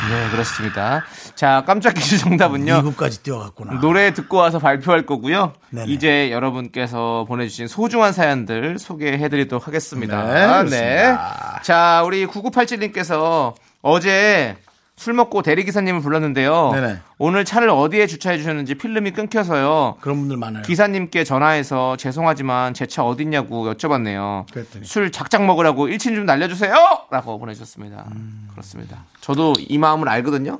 [0.09, 1.05] 네, 그렇습니다.
[1.35, 2.77] 자, 깜짝 퀴즈 정답은요.
[2.83, 3.81] 미국까지 뛰어갔구나.
[3.81, 5.55] 노래 듣고 와서 발표할 거고요.
[5.71, 5.91] 네네.
[5.91, 10.23] 이제 여러분께서 보내주신 소중한 사연들 소개해드리도록 하겠습니다.
[10.25, 11.61] 네, 그렇습니다.
[11.63, 14.57] 자, 우리 9987님께서 어제
[15.03, 16.71] 술 먹고 대리기사님을 불렀는데요.
[16.73, 16.99] 네네.
[17.19, 19.97] 오늘 차를 어디에 주차해 주셨는지 필름이 끊겨서요.
[20.01, 20.63] 그런 분들 많아요.
[20.63, 24.47] 기사님께 전화해서 죄송하지만 제 차 어딨냐고 여쭤봤네요.
[24.53, 24.85] 그랬더니.
[24.85, 26.73] 술 작작 먹으라고 일친 좀 날려주세요!
[27.11, 28.05] 라고 보내주셨습니다.
[28.15, 28.47] 음.
[28.53, 29.05] 그렇습니다.
[29.21, 30.59] 저도 이 마음을 알거든요.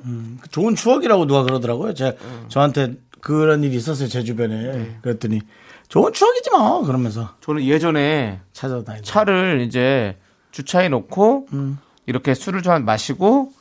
[0.51, 1.93] 좋은 추억이라고 누가 그러더라고요.
[1.93, 2.45] 제, 음.
[2.49, 4.09] 저한테 그런 일이 있었어요.
[4.09, 4.55] 제 주변에.
[4.61, 4.97] 네.
[5.03, 5.39] 그랬더니,
[5.87, 6.81] 좋은 추억이지 뭐.
[6.83, 9.05] 그러면서 저는 예전에 찾아다니고.
[9.05, 10.17] 차를 이제
[10.51, 11.77] 주차해 놓고 음.
[12.07, 13.53] 이렇게 술을 좀 마시고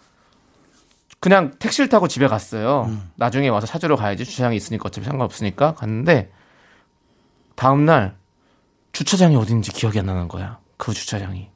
[1.22, 2.87] 그냥 택시를 타고 집에 갔어요.
[2.88, 3.12] 음.
[3.14, 6.32] 나중에 와서 찾으러 가야지 주차장이 있으니까 어차피 상관없으니까 갔는데
[7.54, 8.16] 다음 날
[8.90, 10.58] 주차장이 어딘지 기억이 안 나는 거야.
[10.76, 11.48] 그 주차장이.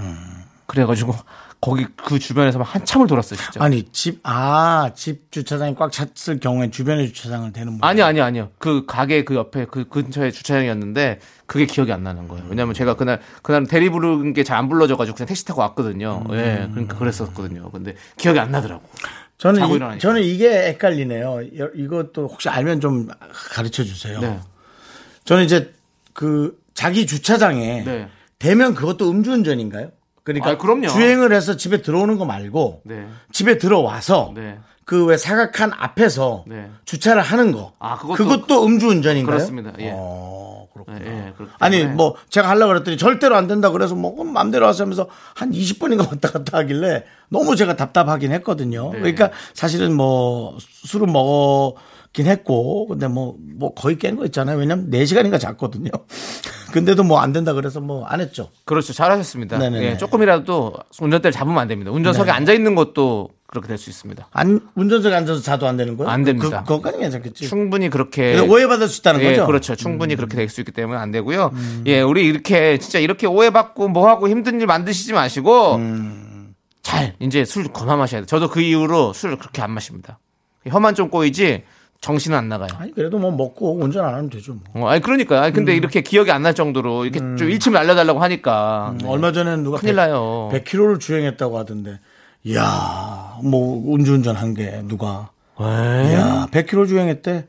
[0.00, 0.42] 음.
[0.66, 1.14] 그래가지고
[1.62, 3.62] 거기 그 주변에서 막 한참을 돌았어요, 진짜.
[3.64, 7.84] 아니, 집, 아, 집 주차장이 꽉 찼을 경우에 주변에 주차장을 대는 분.
[7.88, 8.50] 아니 아니 아니요.
[8.58, 12.44] 그 가게 그 옆에 그 근처에 주차장이었는데 그게 기억이 안 나는 거예요.
[12.48, 16.24] 왜냐면 제가 그날 그날 대리 부르는 게 잘 안 불러져 가지고 그냥 택시 타고 왔거든요.
[16.32, 16.68] 예.
[16.72, 17.70] 그러니까 그랬었거든요.
[17.70, 18.82] 근데 기억이 안 나더라고.
[19.38, 19.98] 저는, 이.
[20.00, 21.42] 저는 이게 헷갈리네요.
[21.58, 24.20] 여- 이것도 혹시 알면 좀 가르쳐 주세요.
[24.20, 24.40] 네.
[25.24, 25.72] 저는 이제
[26.12, 28.08] 그 자기 주차장에 네.
[28.40, 29.90] 대면 그것도 음주운전인가요?
[30.24, 30.88] 그러니까 아, 그럼요.
[30.88, 33.06] 주행을 해서 집에 들어오는 거 말고 네.
[33.32, 34.58] 집에 들어와서 네.
[34.84, 36.68] 그왜 사각한 앞에서 네.
[36.84, 37.72] 주차를 하는 거.
[37.78, 39.26] 아, 그것도- 그것도 음주운전인가요?
[39.34, 39.72] 그렇습니다.
[39.78, 39.92] 예.
[39.94, 40.98] 어, 그렇구나.
[41.04, 41.84] 예, 예, 그렇기 아니.
[41.86, 45.98] 뭐 제가 하려고 그랬더니 절대로 안 된다 그래서 뭐 그럼 맘대로 하세요 하면서 한 20번인가
[46.10, 48.90] 왔다 갔다 하길래 너무 제가 답답하긴 했거든요.
[48.92, 48.98] 네.
[48.98, 51.74] 그러니까 사실은 뭐 술은 먹었
[52.12, 54.58] 긴 했고 근데 뭐 뭐 거의 깬 거 있잖아요.
[54.58, 55.90] 왜냐면 4시간인가 잤거든요.
[56.72, 58.48] 근데도 뭐 안 된다 그래서 뭐 안 했죠.
[58.64, 58.92] 그렇죠.
[58.92, 59.58] 잘하셨습니다.
[59.82, 61.90] 예, 조금이라도 운전대를 잡으면 안 됩니다.
[61.92, 62.32] 운전석에 네.
[62.32, 64.28] 앉아 있는 것도 그렇게 될 수 있습니다.
[64.32, 66.10] 안 운전석에 앉아서 자도 안 되는 거예요?
[66.10, 66.64] 안 됩니다.
[66.66, 67.46] 그, 그것까지 괜찮겠지.
[67.46, 69.42] 충분히 그렇게 오해받을 수 있다는 예, 거죠?
[69.42, 69.46] 음.
[69.46, 69.76] 그렇죠.
[69.76, 71.52] 충분히 그렇게 될 수 있기 때문에 안 되고요.
[71.86, 76.54] 예, 우리 이렇게 진짜 이렇게 오해받고 뭐 하고 힘든 일 만드시지 마시고 음.
[76.82, 78.26] 잘 이제 술 그만 마셔야 돼.
[78.26, 80.18] 저도 그 이후로 술을 그렇게 안 마십니다.
[80.66, 81.64] 혀만 좀 꼬이지
[82.02, 82.68] 정신은 안 나가요.
[82.78, 84.54] 아니 그래도 뭐 먹고 운전 안 하면 되죠.
[84.74, 84.84] 뭐.
[84.86, 85.40] 어, 아니 그러니까요.
[85.40, 85.54] 아니 음.
[85.54, 89.06] 근데 이렇게 기억이 안 날 정도로 이렇게 좀 일침을 알려달라고 하니까 네.
[89.08, 90.50] 얼마 전에 누가 큰일 나요.
[90.52, 92.00] 100km를 주행했다고 하던데,
[92.42, 95.30] 이야, 뭐, 음주운전 한 게, 누가.
[95.60, 97.46] 이야, 100km 주행했대.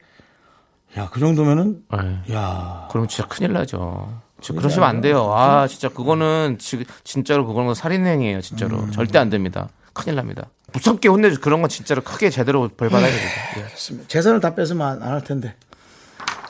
[0.99, 2.35] 야, 그 정도면은, 네.
[2.35, 4.21] 야, 그럼 진짜 큰일 나죠.
[4.39, 5.33] 진짜 그러시면 안 돼요.
[5.33, 8.77] 아, 진짜 그거는 지- 진짜로 그거는 살인행위예요, 진짜로.
[8.77, 8.91] 음.
[8.91, 9.69] 절대 안 됩니다.
[9.93, 10.49] 큰일 납니다.
[10.73, 13.31] 무섭게 혼내주 그런 건 진짜로 크게 제대로 벌 받아야 됩니다.
[13.57, 14.07] 예.
[14.07, 15.55] 재산을 다 뺏으면 안 할 텐데.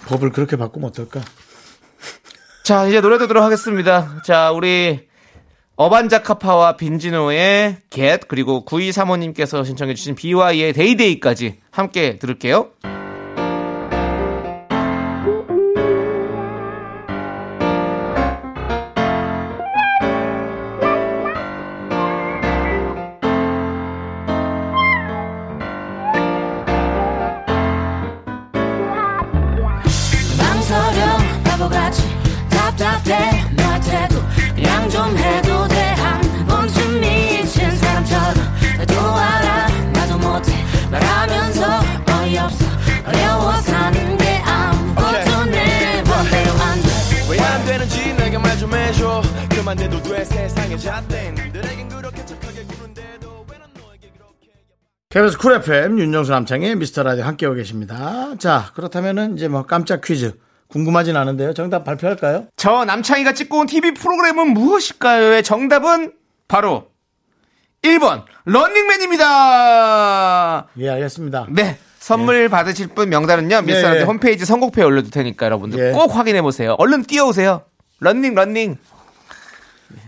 [0.08, 1.22] 법을 그렇게 바꾸면 어떨까?
[2.64, 4.22] 자, 이제 노래 듣도록 하겠습니다.
[4.24, 5.08] 자, 우리
[5.76, 12.70] 어반자카파와 빈지노의 Get 그리고 9235님께서 신청해 주신 BY의 데이데이까지 함께 들을게요.
[55.14, 58.34] KBS 쿨 FM 윤정수 남창희의 미스터 라디오 함께하고 계십니다.
[58.40, 60.34] 자, 그렇다면은 이제 뭐 깜짝 퀴즈.
[60.70, 61.54] 궁금하진 않은데요.
[61.54, 62.48] 정답 발표할까요?
[62.58, 66.14] 저 남창희가 찍고 온 TV 프로그램은 무엇일까요의 정답은
[66.48, 66.88] 바로
[67.84, 69.20] 1번 런닝맨입니다.
[70.80, 71.46] 예, 알겠습니다.
[71.52, 71.78] 네.
[72.00, 73.62] 선물 받으실 분 명단은요.
[73.62, 74.04] 미스터라디 예.
[74.06, 75.92] 홈페이지 선곡표에 올려둘 테니까 여러분들 예.
[75.92, 76.74] 꼭 확인해 보세요.
[76.80, 77.62] 얼른 뛰어오세요.
[78.00, 78.78] 런닝 런닝.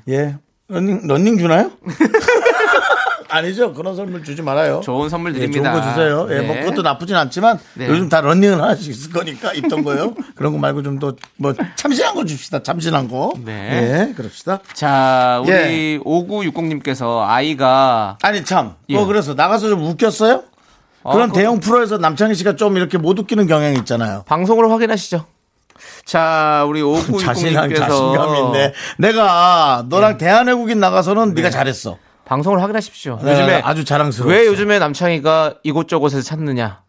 [0.09, 0.37] 예.
[0.67, 1.73] 런닝, 런닝 주나요?
[3.29, 3.73] 아니죠.
[3.73, 4.81] 그런 선물 주지 말아요.
[4.83, 5.71] 좋은 선물 예, 드립니다.
[5.71, 6.27] 좋은 거 주세요.
[6.31, 6.47] 예, 네.
[6.47, 7.87] 뭐 그것도 나쁘진 않지만 네.
[7.87, 10.13] 요즘 다 런닝을 하나씩 있을 거니까 있던 거요.
[10.35, 12.63] 그런 거 말고 좀 더 뭐 참신한 거 줍시다.
[12.63, 13.33] 참신한 거.
[13.43, 14.07] 네.
[14.09, 14.59] 예, 그럽시다.
[14.73, 15.99] 자, 우리 예.
[15.99, 18.75] 5960님께서 아이가 아니 참.
[18.89, 18.95] 예.
[18.95, 20.43] 뭐 그래서 나가서 좀 웃겼어요?
[21.03, 24.23] 그런 그- 대형 프로에서 남창희 씨가 좀 이렇게 못 웃기는 경향이 있잖아요.
[24.27, 25.25] 방송으로 확인하시죠.
[26.05, 26.81] 자, 우리
[27.21, 31.41] 자신감, 5960님께서 자신감인데 내가 너랑 대한외국인 나가서는 네.
[31.41, 31.97] 가 잘했어.
[32.25, 33.17] 방송을 확인하십시오.
[33.17, 34.31] 내가 요즘에 아주 자랑스러워.
[34.31, 36.81] 왜 요즘에 남창희가 이곳저곳에서 찾느냐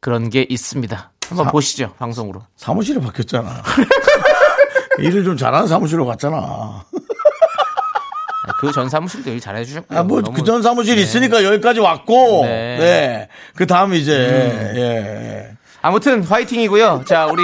[0.00, 1.12] 그런 게 있습니다.
[1.28, 2.42] 한번 사- 보시죠 방송으로.
[2.56, 3.62] 사무실에 바뀌었잖아.
[4.98, 6.84] 일을 좀 잘하는 사무실로 갔잖아.
[8.58, 9.98] 그전 사무실도 일 잘해주셨고요.
[9.98, 12.76] 아, 뭐, 그 전 사무실 이 있으니까 여기까지 왔고, 네.
[12.78, 13.28] 네.
[13.54, 14.12] 그 다음 이제,
[14.76, 15.56] 예.
[15.82, 17.04] 아무튼 화이팅이고요.
[17.06, 17.42] 자 우리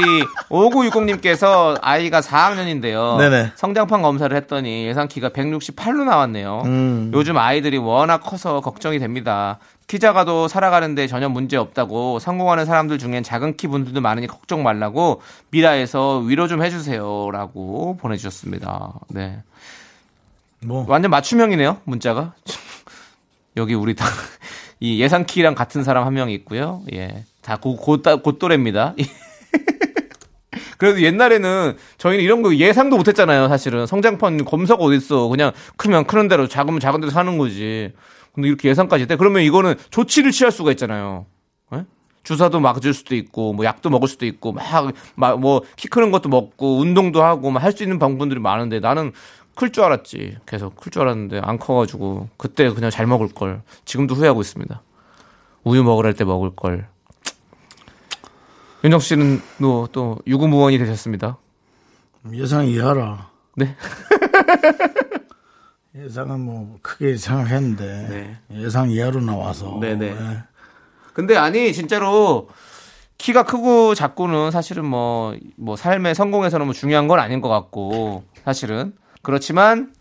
[0.49, 3.19] 5960님께서 아이가 4학년인데요.
[3.19, 3.53] 네네.
[3.57, 6.63] 성장판 검사를 했더니 예상 키가 168로 나왔네요.
[6.67, 7.11] 음.
[7.15, 9.59] 요즘 아이들이 워낙 커서 걱정이 됩니다.
[9.89, 15.21] 키 작아도 살아가는데 전혀 문제 없다고 성공하는 사람들 중엔 작은 키 분들도 많으니 걱정 말라고
[15.51, 18.93] 미라에서 위로 좀 해주세요라고 보내주셨습니다.
[19.09, 19.39] 네.
[20.61, 22.35] 뭐, 완전 맞춤형이네요 문자가
[23.57, 24.05] 여기 우리 다
[24.81, 27.25] 이 예상 키랑 같은 사람 한 명 있고요 예
[27.57, 28.95] 다곧곧 또래입니다.
[30.79, 33.87] 그래도 옛날에는 저희는 이런 거 예상도 못 했잖아요 사실은.
[33.87, 35.29] 성장판 검사가 어딨어.
[35.29, 37.93] 그냥 크면 크는 대로 작으면 작은 대로 사는 거지.
[38.33, 41.27] 근데 이렇게 예상까지 돼 그러면 이거는 조치를 취할 수가 있잖아요.
[41.75, 41.85] 예?
[42.23, 44.55] 주사도 맞을 수도 있고 뭐 약도 먹을 수도 있고
[45.17, 49.13] 막뭐 키 크는 것도 먹고 운동도 하고 막 할 수 있는 방법들이 많은데 나는
[49.57, 50.37] 클 줄 알았지.
[50.47, 53.63] 계속 클 줄 알았는데 안 커가지고 그때 그냥 잘 먹을 걸.
[53.85, 54.81] 지금도 후회하고 있습니다.
[55.65, 56.87] 우유 먹으랄 때 먹을 걸
[58.85, 61.39] 윤정 씨는 또, 또 유구무원이 되셨습니다
[62.33, 63.29] 예상 이해하라.
[63.57, 63.75] 네
[65.97, 69.79] 예상은 뭐, 크게 예상을 했는데, 예상 이하로 나와서.
[69.81, 70.07] 네네.
[70.07, 70.43] 예.
[71.13, 72.49] 근데 아니 진짜로
[73.17, 79.93] 키가 크고 작고는 사실은 뭐뭐 삶의 성공에서는 뭐 중요한 건 아닌 것 같고 사실은 그렇지만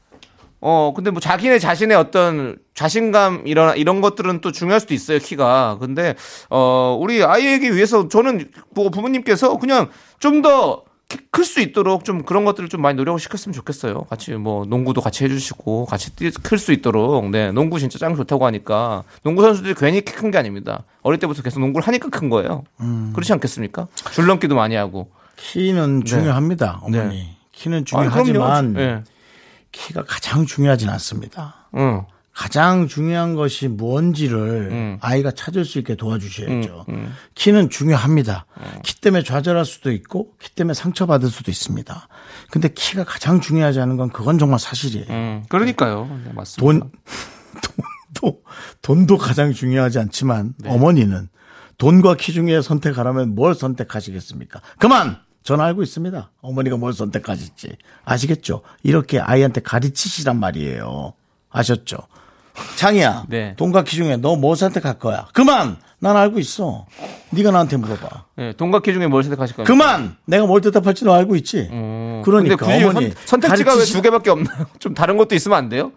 [0.60, 5.78] 어, 근데 뭐 자기네 자신의 어떤 자신감 이런 이런 것들은 또 중요할 수도 있어요, 키가.
[5.80, 6.16] 근데
[6.50, 9.90] 어, 우리 아이에게 위해서 저는 뭐 부모님께서 그냥
[10.20, 10.88] 좀 더
[11.32, 14.02] 클 수 있도록 좀 그런 것들을 좀 많이 노력을 시켰으면 좋겠어요.
[14.10, 16.12] 같이 뭐 농구도 같이 해주시고 같이
[16.44, 17.30] 클 수 있도록.
[17.30, 20.84] 네, 농구 진짜 짱 좋다고 하니까 농구 선수들이 괜히 키 큰 게 아닙니다.
[21.04, 22.66] 어릴 때부터 계속 농구를 하니까 큰 거예요.
[23.14, 23.88] 그렇지 않겠습니까?
[24.12, 25.10] 줄넘기도 많이 하고.
[25.38, 27.16] 키는 중요합니다, 어머니.
[27.16, 27.38] 네.
[27.54, 28.26] 키는 아, 그럼요.
[28.26, 29.04] 중요하지만 예.
[29.78, 31.70] 키가 가장 중요하진 않습니다.
[31.76, 32.06] 응.
[32.34, 34.98] 가장 중요한 것이 뭔지를 음.
[35.02, 36.86] 아이가 찾을 수 있게 도와주셔야죠.
[37.34, 38.46] 키는 중요합니다.
[38.56, 38.82] 어.
[38.84, 42.08] 키 때문에 좌절할 수도 있고 키 때문에 상처받을 수도 있습니다.
[42.52, 45.08] 근데 키가 가장 중요하지 않은 건 그건 정말 사실이에요.
[45.10, 46.06] 음, 그러니까요.
[46.26, 46.62] 네, 맞습니다.
[46.62, 46.92] 돈,
[48.22, 48.42] 돈도,
[48.84, 50.70] 돈도 가장 중요하지 않지만 네.
[50.70, 51.30] 어머니는
[51.80, 54.62] 돈과 키 중에 선택하라면 뭘 선택하시겠습니까?
[54.78, 55.18] 그만!
[55.48, 56.30] 전 알고 있습니다.
[56.42, 57.78] 어머니가 뭘 선택하실지.
[58.04, 58.64] 아시겠죠?
[58.84, 61.14] 이렇게 아이한테 가르치시란 말이에요.
[61.50, 62.00] 아셨죠?
[62.76, 63.24] 창이야.
[63.30, 63.56] 네.
[63.84, 65.28] 키 중에 너 뭐 선택할 거야?
[65.32, 65.78] 그만!
[66.00, 66.86] 난 알고 있어.
[67.30, 68.26] 네가 나한테 물어봐.
[68.36, 69.72] 네, 키 중에 뭘 선택하실 겁니까?
[69.74, 70.18] 그만!
[70.26, 71.70] 내가 뭘 대답할지 너 알고 있지?
[71.72, 74.66] 음, 그러니까 어머니 선, 택지가 왜 가르치시- 두 개밖에 없나요?
[74.80, 75.94] 좀 다른 것도 있으면 안 돼요?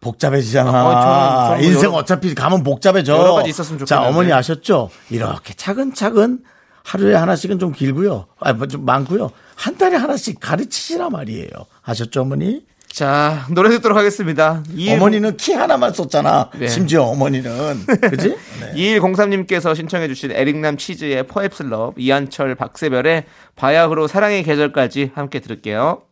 [0.00, 0.68] 복잡해지잖아.
[0.68, 3.16] 아, 저는- 저는 뭐 인생 여러- 어차피 가면 복잡해져.
[3.16, 4.08] 여러 가지 있었으면 자, 좋겠는데.
[4.08, 4.90] 어머니 아셨죠?
[5.10, 6.42] 이렇게 차근차근
[6.90, 8.26] 하루에 하나씩은 좀 길고요.
[8.40, 9.30] 아, 뭐좀 많고요.
[9.54, 11.48] 한 달에 하나씩 가르치시라 말이에요.
[11.82, 12.64] 아셨죠, 어머니?
[12.88, 14.64] 자, 노래 듣도록 하겠습니다.
[14.74, 16.50] 21 어머니는 키 하나만 썼잖아.
[16.58, 16.66] 네.
[16.66, 17.86] 심지어 어머니는.
[18.10, 18.36] 그지?
[18.60, 18.98] 네.
[18.98, 21.26] 2103님께서 신청해주신 에릭남 치즈의
[21.60, 26.02] Love, 이한철, 박세별의 바야흐로 사랑의 계절까지 함께 들을게요.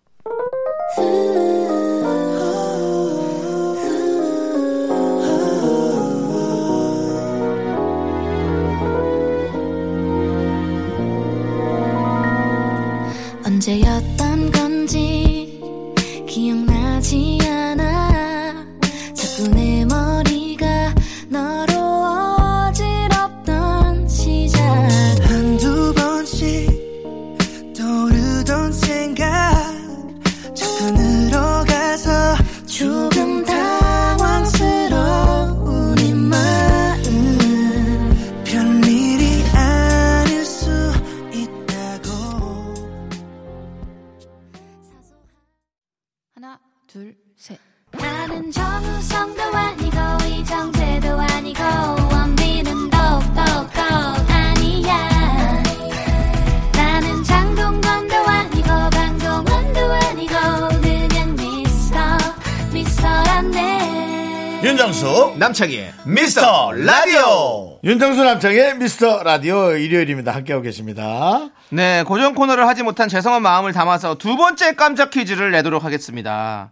[64.79, 67.81] 윤정수, 남창희의 미스터 라디오!
[67.83, 70.33] 윤정수 남창의 미스터 라디오 일요일입니다.
[70.33, 71.51] 함께하고 계십니다.
[71.71, 76.71] 네, 고정 코너를 하지 못한 죄송한 마음을 담아서 두 번째 깜짝 퀴즈를 내도록 하겠습니다.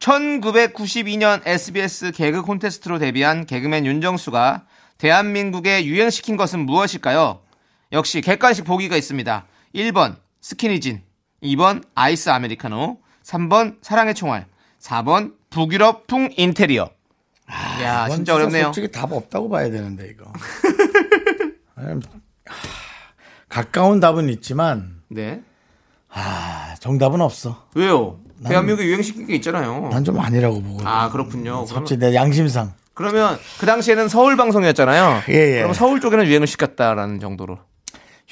[0.00, 4.64] 1992년 SBS 개그 콘테스트로 데뷔한 개그맨 윤정수가
[4.98, 7.40] 대한민국에 유행시킨 것은 무엇일까요?
[7.92, 9.46] 역시 객관식 보기가 있습니다.
[9.74, 11.00] 1번 스키니진,
[11.42, 14.44] 2번 아이스 아메리카노, 3번 사랑의 총알,
[14.78, 16.90] 4번 북유럽 풍 인테리어.
[17.50, 18.64] 야, 이건 진짜 어렵네요.
[18.66, 20.24] 솔직히 답 없다고 봐야 되는데, 이거.
[21.78, 22.00] 음,
[22.46, 22.54] 하,
[23.48, 25.42] 가까운 답은 있지만, 네.
[26.10, 27.66] 아, 정답은 없어.
[27.74, 28.18] 왜요?
[28.46, 29.88] 대한민국에 유행시킨 게 있잖아요.
[29.90, 30.86] 난 좀 아니라고 보고.
[30.86, 31.64] 아, 그렇군요.
[31.66, 32.72] 솔직히 내 양심상.
[32.94, 35.22] 그러면 그 당시에는 서울 방송이었잖아요.
[35.28, 35.58] 예, 예.
[35.60, 37.58] 그럼 서울 쪽에는 유행을 시켰다라는 정도로.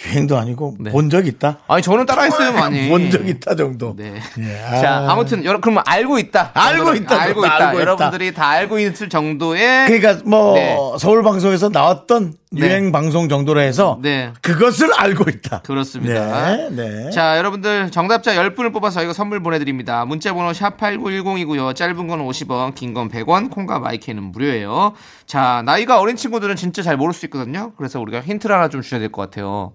[0.07, 0.91] 유행도 아니고 네.
[0.91, 1.59] 본적 있다.
[1.69, 2.89] 아니 저는 따라했어요 많이.
[2.89, 3.95] 본 적 있다 정도.
[3.97, 4.15] 네.
[4.41, 6.51] 예, 자 아무튼 여러 그러면 알고 있다.
[6.55, 7.55] 알고 있다, 알고 있다.
[7.55, 7.81] 알고 있다.
[7.81, 9.87] 여러분들이 다 알고 있을 정도의.
[9.87, 10.77] 그러니까 뭐 네.
[10.99, 12.61] 서울 방송에서 나왔던 네.
[12.67, 14.33] 유행 방송 정도로 해서 네.
[14.43, 15.61] 그것을 알고 있다.
[15.63, 16.57] 그렇습니다.
[16.57, 17.11] 네, 네.
[17.11, 20.05] 자, 여러분들 정답자 10분을 뽑아서 저희가 선물 보내드립니다.
[20.05, 21.75] 문자번호 샵 8910이고요.
[21.75, 24.93] 짧은 건 50원, 긴 건 100원, 콩과 마이크는 무료예요.
[25.27, 27.73] 자, 나이가 어린 친구들은 진짜 잘 모를 수 있거든요.
[27.77, 29.73] 그래서 우리가 힌트를 하나 좀 주셔야 될 것 같아요.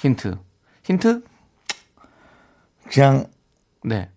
[0.00, 0.36] 힌트.
[0.84, 1.22] 힌트?
[2.90, 3.26] 그냥
[3.84, 4.10] 네.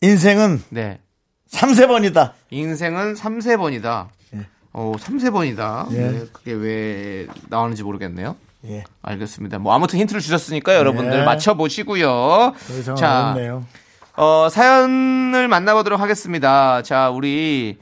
[0.00, 1.00] 인생은 네.
[1.46, 2.34] 3, 세 번이다.
[2.50, 4.08] 인생은 3, 세 번이다
[4.72, 5.96] 어, 3, 세 번이다 예.
[5.96, 8.36] 네, 그게 왜 나오는지 모르겠네요.
[8.66, 8.84] 예.
[9.02, 9.58] 알겠습니다.
[9.58, 11.24] 뭐 아무튼 힌트를 주셨으니까 여러분들 네.
[11.24, 12.08] 맞춰 보시고요.
[12.08, 13.64] 더 이상 자, 어렵네요.
[14.16, 16.82] 어, 사연을 만나보도록 하겠습니다.
[16.82, 17.78] 자, 우리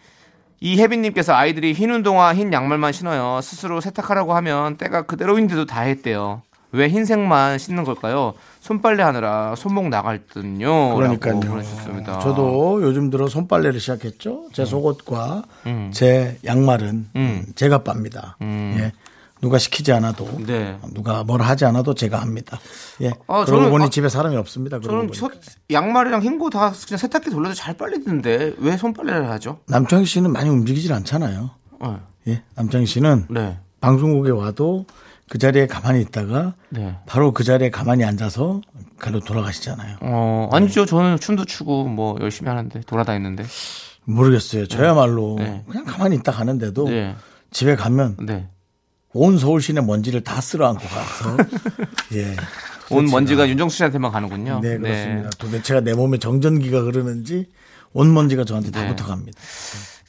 [0.60, 3.40] 이혜빈님께서 아이들이 흰 운동화, 흰 양말만 신어요.
[3.42, 6.42] 스스로 세탁하라고 하면 때가 그대로인데도 다 했대요.
[6.76, 8.34] 왜 흰색만 신는 걸까요?
[8.60, 10.94] 손빨래 하느라 손목 나갈 듯요.
[10.94, 11.40] 그러니까요.
[11.40, 12.18] 보내주셨습니다.
[12.18, 14.48] 저도 요즘 들어 손빨래를 시작했죠.
[14.52, 15.90] 제 속옷과 음.
[15.94, 17.46] 제 양말은 음.
[17.54, 18.36] 제가 빱니다.
[18.42, 18.76] 음.
[18.78, 18.92] 예.
[19.40, 20.78] 누가 시키지 않아도 네.
[20.94, 22.58] 누가 뭘 하지 않아도 제가 합니다.
[23.02, 23.10] 예.
[23.26, 24.80] 아, 그러고 저는- 보니 아, 집에 사람이 없습니다.
[24.80, 25.12] 저는.
[25.12, 25.28] 저,
[25.70, 29.58] 양말이랑 흰거 다 그냥 세탁기 돌려도 잘 빨리던데 왜 손빨래를 하죠?
[29.68, 31.50] 남창희 씨는 많이 움직이질 않잖아요.
[31.80, 32.00] 어.
[32.28, 32.42] 예.
[32.56, 33.58] 남창희 씨는 네.
[33.80, 34.86] 방송국에 와도
[35.28, 36.96] 그 자리에 가만히 있다가 네.
[37.06, 38.60] 바로 그 자리에 가만히 앉아서
[38.98, 39.96] 가로 돌아가시잖아요.
[40.00, 40.86] 어, 아니죠.
[40.86, 43.44] 저는 춤도 추고 뭐 열심히 하는데 돌아다니는데.
[44.04, 44.66] 모르겠어요.
[44.66, 45.64] 저야말로 네.
[45.68, 47.16] 그냥 가만히 있다 가는데도 네.
[47.50, 48.48] 집에 가면 네.
[49.12, 51.36] 온 서울 시내 먼지를 다 쓸어 안고 가서
[52.14, 52.36] 예.
[52.90, 54.60] 온 먼지가 윤정수 씨한테만 가는군요.
[54.62, 55.30] 네, 그렇습니다.
[55.38, 57.46] 도대체가 내 몸에 정전기가 흐르는지
[57.92, 58.88] 온 먼지가 저한테 다 네.
[58.90, 59.40] 붙어갑니다.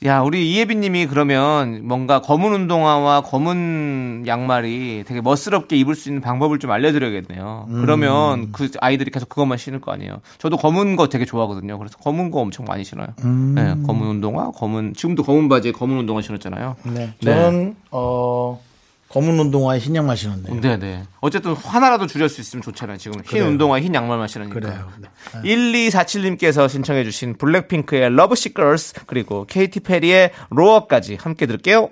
[0.05, 6.21] 야, 우리 이예빈 님이 그러면 뭔가 검은 운동화와 검은 양말이 되게 멋스럽게 입을 수 있는
[6.21, 7.65] 방법을 좀 알려드려야겠네요.
[7.69, 7.81] 음.
[7.81, 10.21] 그러면 그 아이들이 계속 그것만 신을 거 아니에요.
[10.37, 11.79] 저도 검은 거 되게 좋아하거든요.
[11.79, 13.07] 그래서 검은 거 엄청 많이 신어요.
[13.23, 13.55] 음.
[13.55, 16.75] 네, 검은 운동화, 검은, 지금도 검은 바지에 검은 운동화 신었잖아요.
[16.83, 17.13] 네.
[17.23, 18.61] 저는 어
[19.09, 20.59] 검은 운동화에 흰 양말 신었네요.
[20.59, 21.03] 네네.
[21.21, 22.97] 어쨌든 하나라도 줄일 수 있으면 좋잖아요.
[22.97, 23.45] 지금 흰 그래요.
[23.45, 24.53] 운동화, 흰 양말만 신으니까.
[24.53, 24.91] 그래요.
[24.99, 25.09] 네.
[25.43, 31.89] 1247님께서 신청해 주신 블랙핑크의 Lovesick Girls 그리고 케이티 페리의 Roar까지 함께 들을게요.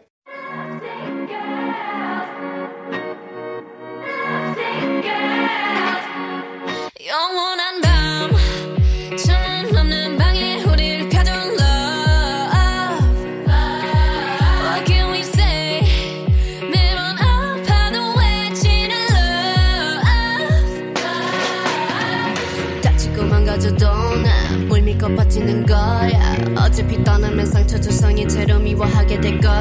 [25.36, 29.52] 버티는 거야 어차피 떠나면 상처 조성이 채로 미워하게 될걸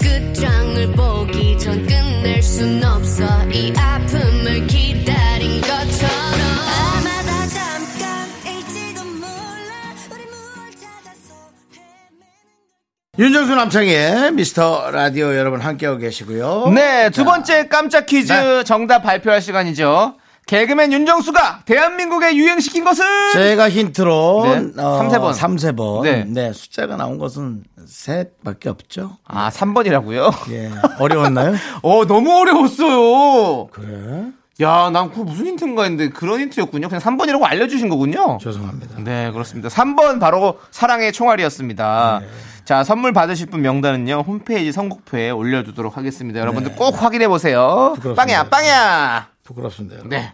[0.00, 6.40] 끝장을 보기 전 끝낼 순 없어 이 아픔을 기다린 것처럼
[6.94, 11.34] 아마 다 잠깐일지도 몰라 우리 무얼 찾아서
[11.74, 16.70] 헤매는 윤정수 남창의 미스터 라디오 여러분 함께하고 계시고요.
[16.74, 18.64] 네, 두 자, 번째 깜짝 퀴즈 네.
[18.64, 20.16] 정답 발표할 시간이죠.
[20.46, 25.32] 개그맨 윤정수가 대한민국에 유행시킨 것은 제가 힌트로 네, 어, 삼세 번.
[25.32, 25.72] 3세 네.
[26.24, 26.32] 번.
[26.34, 26.52] 네.
[26.52, 29.18] 숫자가 나온 것은 셋밖에 없죠.
[29.24, 30.50] 아 3번이라고요?
[30.52, 30.70] 예.
[30.98, 31.54] 어려웠나요?
[31.82, 33.68] 어 너무 어려웠어요.
[33.68, 34.32] 그래.
[34.60, 36.88] 야, 난 그거 무슨 힌트인가 했는데 그런 힌트였군요.
[36.88, 38.38] 그냥 3번이라고 알려주신 거군요.
[38.40, 38.98] 죄송합니다.
[39.02, 39.68] 네, 그렇습니다.
[39.68, 42.20] 3번 바로 사랑의 총알이었습니다.
[42.22, 42.28] 네.
[42.64, 46.38] 자, 선물 받으실 분 명단은요, 홈페이지 선곡표에 올려두도록 하겠습니다.
[46.38, 46.78] 여러분들 네.
[46.78, 47.96] 꼭 확인해 보세요.
[48.14, 49.31] 빵야, 빵야!
[49.44, 49.94] 부끄럽습니다.
[49.96, 50.10] 여러분.
[50.10, 50.32] 네.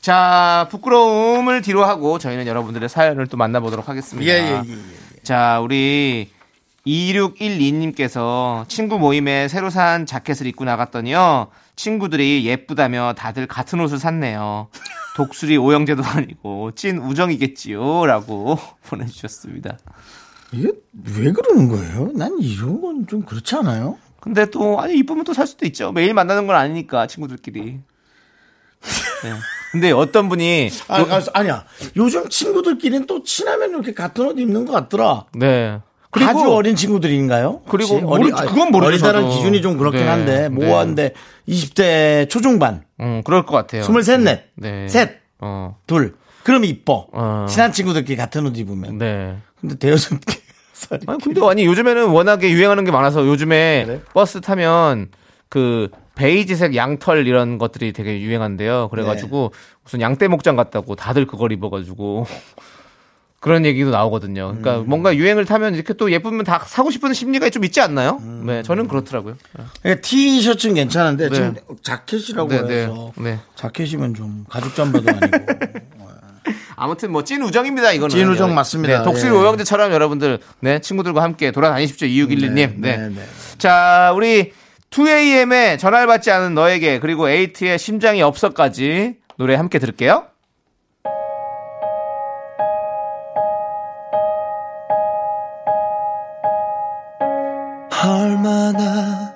[0.00, 4.30] 자, 부끄러움을 뒤로 하고 저희는 여러분들의 사연을 또 만나보도록 하겠습니다.
[4.30, 5.22] 예, 예, 예, 예.
[5.22, 6.30] 자, 우리
[6.86, 11.48] 2612님께서 친구 모임에 새로 산 자켓을 입고 나갔더니요.
[11.76, 14.68] 친구들이 예쁘다며 다들 같은 옷을 샀네요.
[15.16, 18.04] 독수리 오영재도 아니고 찐 우정이겠지요.
[18.06, 19.78] 라고 보내주셨습니다.
[20.52, 20.70] 이게
[21.16, 22.10] 왜 그러는 거예요?
[22.14, 23.98] 난 이런 건 좀 그렇지 않아요?
[24.20, 25.92] 근데 또, 아니, 이쁘면 또 살 수도 있죠.
[25.92, 27.80] 매일 만나는 건 아니니까, 친구들끼리.
[29.24, 29.32] 네.
[29.72, 31.64] 근데 어떤 분이, 아, 아, 아니야.
[31.96, 35.24] 요즘 친구들끼리는 또 친하면 이렇게 같은 옷 입는 것 같더라.
[35.34, 35.80] 네.
[36.12, 37.62] 아주 어린 친구들인가요?
[37.68, 38.00] 그리고?
[38.00, 39.30] 모르- 그건 모르죠, 어리다는.
[39.30, 40.48] 기준이 좀 그렇긴 네, 한데 네.
[40.48, 41.12] 모호한데
[41.48, 43.82] 20대 초중반, 음, 그럴 것 같아요.
[43.82, 44.86] 23, 넷, 네.
[44.88, 46.14] 셋, 어, 둘.
[46.44, 47.08] 그럼 이뻐.
[47.12, 47.46] 어.
[47.48, 48.98] 친한 친구들끼리 같은 옷 입으면.
[48.98, 49.36] 네.
[49.60, 50.38] 근데 대여섯 개
[50.72, 54.00] 살이 아니 근데 아니 요즘에는 워낙에 유행하는 게 많아서 요즘에 그래?
[54.12, 55.08] 버스 타면
[55.48, 58.88] 그 베이지색 양털 이런 것들이 되게 유행한데요.
[58.90, 59.58] 그래가지고 네.
[59.82, 62.26] 무슨 양떼 목장 같다고 다들 그걸 입어가지고
[63.40, 64.56] 그런 얘기도 나오거든요.
[64.58, 64.88] 그러니까 음.
[64.88, 68.18] 뭔가 유행을 타면 이렇게 또 예쁘면 다 사고 싶은 심리가 좀 있지 않나요?
[68.22, 68.44] 음.
[68.46, 69.36] 네, 저는 그렇더라고요.
[69.82, 71.34] 그러니까 티셔츠는 괜찮은데 네.
[71.34, 73.38] 지금 자켓이라고 네, 네, 해서 네.
[73.56, 75.46] 자켓이면 좀 가죽 잠바도 아니고
[76.76, 77.92] 아무튼 뭐 찐 우정입니다.
[77.92, 78.98] 이거는 찐 우정 맞습니다.
[78.98, 79.36] 네, 독수리 예.
[79.36, 82.08] 오영재처럼 여러분들 네 친구들과 함께 돌아다니십시오.
[82.08, 82.54] 2612님.
[82.54, 82.72] 네.
[82.76, 83.22] 네, 네, 네.
[83.58, 84.52] 자, 우리
[84.94, 90.26] 2AM의 전화를 받지 않은 너에게 그리고 에이트의 심장이 없어까지 노래 함께 들을게요.
[98.04, 99.34] 얼마나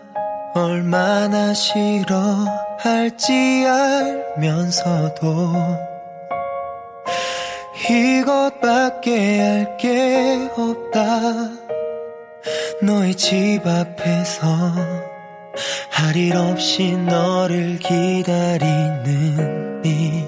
[0.54, 3.34] 얼마나 싫어할지
[4.46, 5.52] 알면서도
[7.90, 11.04] 이것밖에 할 게 없다
[12.82, 15.07] 너의 집 앞에서
[15.98, 19.02] 할 일 없이 너를 기다리는
[19.84, 20.27] 이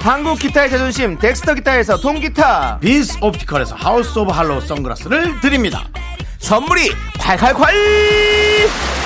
[0.00, 2.78] 한국 기타의 자존심 덱스터 기타에서 통기타.
[2.80, 5.84] 비스 옵티컬에서 하우스 오브 할로우 선글라스를 드립니다
[6.38, 8.99] 선물이 콸콸콸!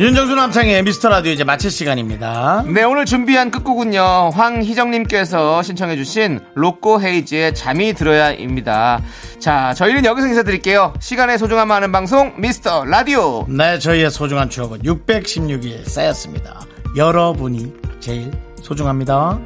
[0.00, 4.30] 윤정수 남창희의 미스터 라디오 이제 마칠 시간입니다 네, 오늘 준비한 끝곡은요.
[4.32, 9.02] 황희정님께서 신청해주신 로꼬 헤이즈의 잠이 들어야입니다.
[9.38, 10.94] 자, 저희는 여기서 인사드릴게요.
[11.00, 13.44] 시간의 소중함 아는 방송 미스터 라디오.
[13.46, 16.60] 네 저희의 소중한 추억은 616일 쌓였습니다
[16.96, 17.70] 여러분이
[18.00, 18.30] 제일
[18.62, 19.38] 소중합니다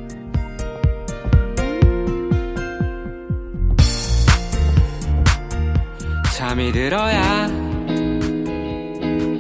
[6.37, 7.64] 잠이 들어야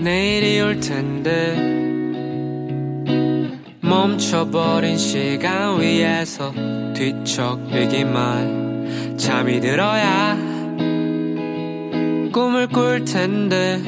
[0.05, 1.57] 내일이 올 텐데
[3.81, 6.53] 멈춰버린 시간 위에서
[6.95, 8.37] 뒤척이기만
[9.19, 10.37] 잠이 들어야
[12.33, 13.79] 꿈을 꿀 텐데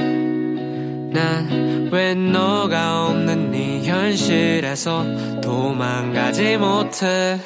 [1.12, 7.38] 난 왜 너가 없는 이 현실에서 도망가지 못해?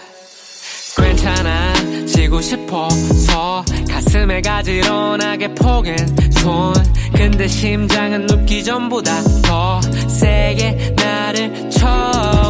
[0.96, 1.72] 괜찮아
[2.06, 5.96] 지고 싶어서 가슴에 가지런하게 포갠
[6.32, 6.72] 손
[7.20, 11.86] 근데 심장은 눕기 전보다 더 세게 나를 쳐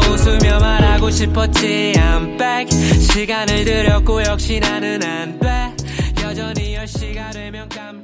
[0.08, 1.92] 웃으며 말하고 싶었지.
[1.96, 2.70] I'm back.
[3.00, 5.74] 시간을 들였고 역시 나는 안돼
[6.22, 7.99] 여전히 10시가 되면 깜빡